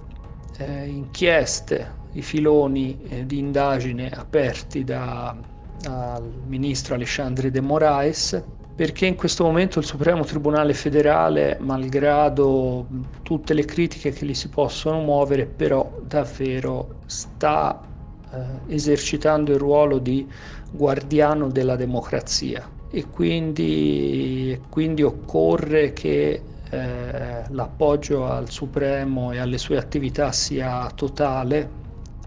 eh, 0.61 0.87
inchieste, 0.87 1.99
i 2.12 2.23
filoni 2.23 3.01
eh, 3.03 3.27
di 3.27 3.38
indagine 3.38 4.11
aperti 4.11 4.85
da, 4.85 5.37
dal 5.70 6.42
ministro 6.44 6.94
Alexandre 6.94 7.51
de 7.51 7.61
Moraes 7.61 8.44
perché 8.75 9.05
in 9.05 9.14
questo 9.14 9.44
momento 9.44 9.79
il 9.79 9.85
Supremo 9.85 10.25
Tribunale 10.25 10.73
Federale, 10.73 11.59
malgrado 11.61 12.87
tutte 13.20 13.53
le 13.53 13.66
critiche 13.66 14.11
che 14.11 14.25
gli 14.25 14.33
si 14.33 14.49
possono 14.49 15.01
muovere, 15.01 15.46
però 15.46 15.99
davvero 16.01 17.01
sta 17.05 17.87
eh, 18.33 18.62
esercitando 18.75 19.53
il 19.53 19.59
ruolo 19.59 19.99
di 19.99 20.31
guardiano 20.70 21.51
della 21.51 21.77
democrazia. 21.77 22.73
E 22.88 23.11
quindi, 23.11 24.64
quindi 24.70 25.03
occorre 25.03 25.92
che 25.92 26.49
eh, 26.70 27.44
l'appoggio 27.48 28.26
al 28.26 28.50
Supremo 28.50 29.33
e 29.33 29.38
alle 29.38 29.59
sue 29.59 29.76
attività 29.76 30.33
sia 30.33 30.90
totale 30.94 31.68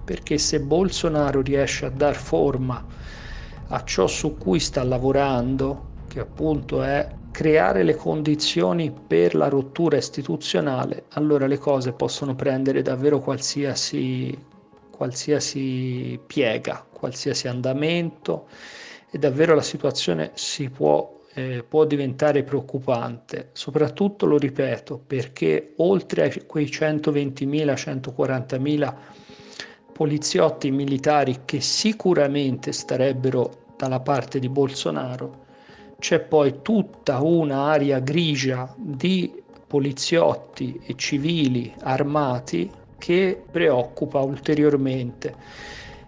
perché 0.03 0.38
se 0.38 0.60
Bolsonaro 0.60 1.41
riesce 1.41 1.86
a 1.86 1.89
dar 1.89 2.15
forma 2.15 2.86
a 3.67 3.84
ciò 3.84 4.06
su 4.08 4.38
cui 4.38 4.60
sta 4.60 4.84
lavorando, 4.84 5.91
che 6.08 6.19
appunto 6.19 6.84
è 6.84 7.10
creare 7.32 7.84
le 7.84 7.95
condizioni 7.95 8.91
per 8.91 9.34
la 9.34 9.47
rottura 9.47 9.97
istituzionale, 9.97 11.06
allora 11.13 11.47
le 11.47 11.58
cose 11.58 11.93
possono 11.93 12.36
prendere 12.36 12.82
davvero 12.82 13.19
qualsiasi, 13.19 14.38
qualsiasi 14.91 16.19
piega, 16.27 16.86
qualsiasi 16.91 17.47
andamento 17.47 18.47
e 19.10 19.17
davvero 19.17 19.56
la 19.56 19.63
situazione 19.63 20.32
si 20.36 20.69
può, 20.69 21.21
eh, 21.34 21.63
può 21.67 21.86
diventare 21.86 22.43
preoccupante, 22.43 23.50
soprattutto 23.54 24.26
lo 24.26 24.38
ripeto 24.38 25.02
perché 25.06 25.74
oltre 25.78 26.26
a 26.26 26.43
quei 26.46 26.65
120.000, 26.65 27.74
140.000 27.74 28.96
poliziotti 29.91 30.72
militari 30.72 31.41
che 31.46 31.62
sicuramente 31.62 32.72
starebbero 32.72 33.62
dalla 33.78 34.00
parte 34.00 34.39
di 34.39 34.50
Bolsonaro, 34.50 35.41
c'è 36.00 36.19
poi 36.19 36.62
tutta 36.62 37.22
un'area 37.22 38.00
grigia 38.00 38.74
di 38.78 39.41
poliziotti 39.65 40.80
e 40.86 40.96
civili 40.96 41.74
armati 41.82 42.69
che 42.98 43.41
preoccupa 43.50 44.19
ulteriormente. 44.19 45.36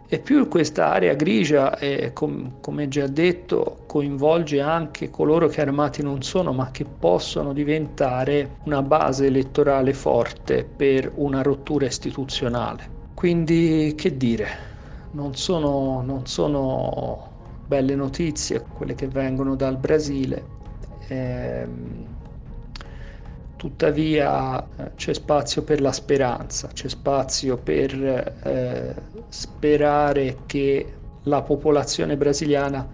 E 0.07 0.19
più 0.19 0.47
questa 0.47 0.93
area 0.93 1.15
grigia, 1.15 1.77
eh, 1.79 2.13
com- 2.13 2.59
come 2.61 2.87
già 2.87 3.07
detto, 3.07 3.79
coinvolge 3.87 4.61
anche 4.61 5.09
coloro 5.09 5.47
che 5.47 5.61
armati 5.61 6.03
non 6.03 6.21
sono, 6.21 6.53
ma 6.53 6.69
che 6.69 6.85
possono 6.85 7.53
diventare 7.53 8.57
una 8.65 8.83
base 8.83 9.25
elettorale 9.25 9.93
forte 9.93 10.63
per 10.63 11.11
una 11.15 11.41
rottura 11.41 11.87
istituzionale. 11.87 12.87
Quindi, 13.15 13.95
che 13.97 14.15
dire, 14.15 14.47
non 15.11 15.33
sono, 15.35 16.03
non 16.05 16.27
sono 16.27 17.31
belle 17.65 17.95
notizie, 17.95 18.63
quelle 18.73 18.93
che 18.93 19.07
vengono 19.07 19.55
dal 19.55 19.77
Brasile. 19.77 20.53
Eh, 21.07 21.67
tuttavia 23.65 24.63
eh, 24.77 24.91
c'è 24.95 25.11
spazio 25.15 25.63
per 25.63 25.81
la 25.81 25.91
speranza, 25.91 26.67
c'è 26.67 26.87
spazio 26.87 27.57
per 27.57 27.91
eh, 28.43 28.95
sperare 29.27 30.43
che 30.45 30.93
la 31.23 31.41
popolazione 31.41 32.15
brasiliana 32.15 32.87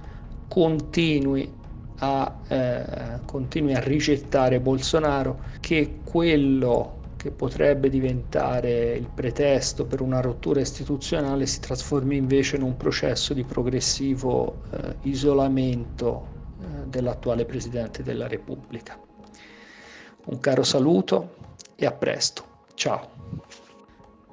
continui 0.48 1.52
a, 1.98 2.40
eh, 2.48 3.20
continui 3.26 3.74
a 3.74 3.82
rigettare 3.82 4.62
Bolsonaro, 4.62 5.42
che 5.60 6.00
quello 6.06 7.00
che 7.18 7.32
potrebbe 7.32 7.90
diventare 7.90 8.94
il 8.94 9.10
pretesto 9.14 9.86
per 9.86 10.00
una 10.00 10.22
rottura 10.22 10.62
istituzionale 10.62 11.48
si 11.48 11.60
trasformi 11.60 12.16
invece 12.16 12.56
in 12.56 12.62
un 12.62 12.78
processo 12.78 13.34
di 13.34 13.44
progressivo 13.44 14.62
eh, 14.72 14.96
isolamento 15.02 16.28
eh, 16.62 16.88
dell'attuale 16.88 17.44
Presidente 17.44 18.04
della 18.04 18.28
Repubblica. 18.28 18.98
Un 20.24 20.40
caro 20.40 20.64
saluto 20.64 21.36
e 21.76 21.86
a 21.86 21.92
presto. 21.92 22.44
Ciao. 22.76 23.10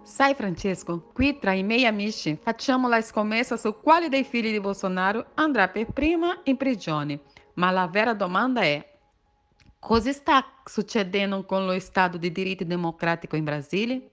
Sai 0.02 0.34
Francesco, 0.34 1.10
qui 1.12 1.38
tra 1.38 1.52
i 1.52 1.62
miei 1.62 1.86
amici 1.86 2.38
facciamo 2.40 2.88
la 2.88 3.00
scommessa 3.00 3.56
su 3.56 3.74
quale 3.80 4.08
dei 4.08 4.24
figli 4.24 4.50
di 4.50 4.60
Bolsonaro 4.60 5.26
andrà 5.34 5.68
per 5.68 5.86
prima 5.92 6.40
in 6.44 6.56
prigione, 6.56 7.20
ma 7.54 7.70
la 7.70 7.86
vera 7.86 8.14
domanda 8.14 8.62
è 8.62 8.96
Cosa 9.78 10.12
sta 10.12 10.44
succedendo 10.64 11.44
con 11.44 11.64
lo 11.64 11.78
Stato 11.78 12.18
di 12.18 12.32
diritto 12.32 12.64
democratico 12.64 13.36
in 13.36 13.44
Brasile? 13.44 14.10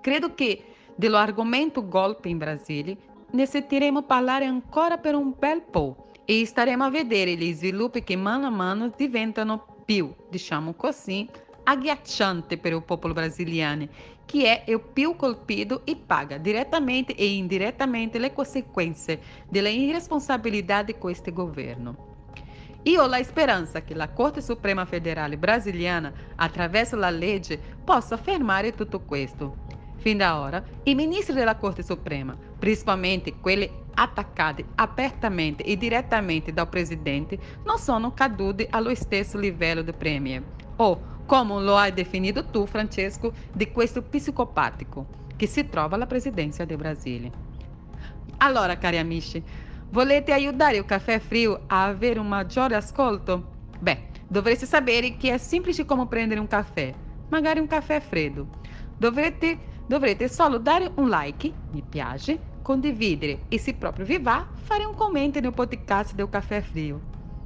Credo 0.00 0.34
che 0.34 0.62
dello 0.94 1.16
argomento 1.16 1.88
golpe 1.88 2.28
in 2.28 2.38
Brasile 2.38 2.96
ne 3.30 3.46
sentiremo 3.46 4.02
parlare 4.02 4.44
ancora 4.44 4.98
per 4.98 5.14
un 5.14 5.34
bel 5.36 5.62
po' 5.62 6.10
e 6.24 6.44
staremo 6.44 6.84
a 6.84 6.90
vedere 6.90 7.34
gli 7.34 7.52
sviluppi 7.52 8.04
che 8.04 8.14
mano 8.14 8.46
a 8.46 8.50
mano 8.50 8.92
diventano 8.94 9.73
più, 9.84 10.12
diciamo 10.28 10.74
così, 10.74 11.28
agghiaccianti 11.64 12.56
per 12.58 12.72
il 12.72 12.82
popolo 12.82 13.12
brasiliano, 13.12 13.88
che 14.24 14.64
è 14.64 14.70
il 14.70 14.80
più 14.80 15.16
colpito 15.16 15.82
e 15.84 15.96
paga 15.96 16.38
direttamente 16.38 17.14
e 17.14 17.34
indirettamente 17.34 18.18
le 18.18 18.32
conseguenze 18.32 19.20
della 19.48 19.68
irresponsabilità 19.68 20.82
di 20.82 20.94
questo 20.94 21.32
governo. 21.32 22.12
E 22.82 22.98
ho 22.98 23.06
la 23.06 23.22
speranza 23.22 23.82
che 23.82 23.94
la 23.94 24.10
Corte 24.10 24.42
Suprema 24.42 24.84
Federale 24.84 25.38
brasiliana, 25.38 26.12
attraverso 26.36 26.96
la 26.96 27.08
legge, 27.08 27.58
possa 27.82 28.18
fermare 28.18 28.74
tutto 28.74 29.00
questo. 29.00 29.63
Fin 30.04 30.18
da 30.18 30.38
ora, 30.38 30.62
i 30.82 30.94
ministri 30.94 31.34
della 31.34 31.56
Corte 31.56 31.82
Suprema, 31.82 32.36
principalmente 32.58 33.36
quelli 33.40 33.66
attaccati 33.94 34.62
apertamente 34.74 35.62
e 35.62 35.78
direttamente 35.78 36.52
dal 36.52 36.68
Presidente, 36.68 37.38
non 37.64 37.78
sono 37.78 38.12
caduti 38.12 38.66
allo 38.68 38.94
stesso 38.94 39.38
livello 39.38 39.80
di 39.80 39.94
Premier, 39.94 40.42
o, 40.76 41.00
come 41.24 41.62
lo 41.62 41.78
hai 41.78 41.94
definito 41.94 42.44
tu, 42.44 42.66
Francesco, 42.66 43.32
di 43.50 43.72
questo 43.72 44.02
psicopatico 44.02 45.06
che 45.36 45.46
si 45.46 45.70
trova 45.70 45.94
alla 45.94 46.04
presidenza 46.04 46.66
del 46.66 46.76
Brasile. 46.76 47.32
Allora, 48.36 48.76
cari 48.76 48.98
amici, 48.98 49.42
Volete 49.88 50.32
aiutare 50.32 50.76
il 50.76 50.84
caffè 50.84 51.18
frio 51.18 51.62
a 51.68 51.84
avere 51.84 52.18
un 52.18 52.28
maggiore 52.28 52.74
ascolto? 52.74 53.52
Beh, 53.78 54.08
dovreste 54.28 54.66
sapere 54.66 55.16
che 55.16 55.32
è 55.32 55.38
semplice 55.38 55.86
come 55.86 56.06
prendere 56.08 56.40
un 56.40 56.46
caffè, 56.46 56.92
magari 57.30 57.58
un 57.58 57.66
caffè 57.66 58.00
freddo. 58.00 58.48
Dovrete, 58.98 59.58
dovrete 59.86 60.28
solo 60.28 60.58
dare 60.58 60.90
un 60.96 61.08
like, 61.08 61.52
mi 61.72 61.82
piace, 61.88 62.38
condividere 62.62 63.44
e 63.48 63.58
se 63.58 63.74
proprio 63.74 64.06
vi 64.06 64.18
va, 64.18 64.46
fare 64.52 64.84
un 64.84 64.94
commento 64.94 65.40
nel 65.40 65.52
podcast 65.52 66.14
del 66.14 66.28
caffè 66.28 66.60
frio. 66.60 67.00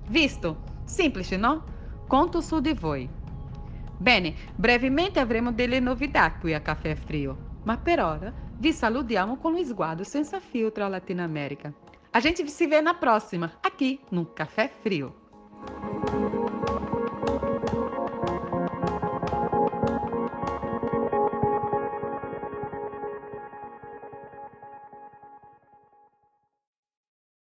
Visto? 0.08 0.56
Semplice, 0.84 1.36
no? 1.36 1.64
Conto 2.06 2.40
su 2.40 2.60
di 2.60 2.72
voi. 2.72 3.08
Bene, 3.98 4.34
brevemente 4.54 5.18
avremo 5.18 5.52
delle 5.52 5.80
novità 5.80 6.32
qui 6.32 6.54
a 6.54 6.60
Caffè 6.60 6.94
Frio, 6.94 7.36
ma 7.64 7.76
per 7.76 8.00
ora 8.00 8.32
vi 8.56 8.72
salutiamo 8.72 9.36
con 9.38 9.52
lo 9.52 9.64
sguardo 9.64 10.04
senza 10.04 10.38
filtro 10.38 10.84
a 10.84 10.88
Latinoamérica. 10.88 11.72
A 12.12 12.20
gente 12.20 12.46
se 12.48 12.66
vê 12.66 12.80
na 12.80 12.94
próxima, 12.94 13.58
aqui 13.60 14.00
no 14.10 14.24
Café 14.24 14.70
Frio. 14.82 15.14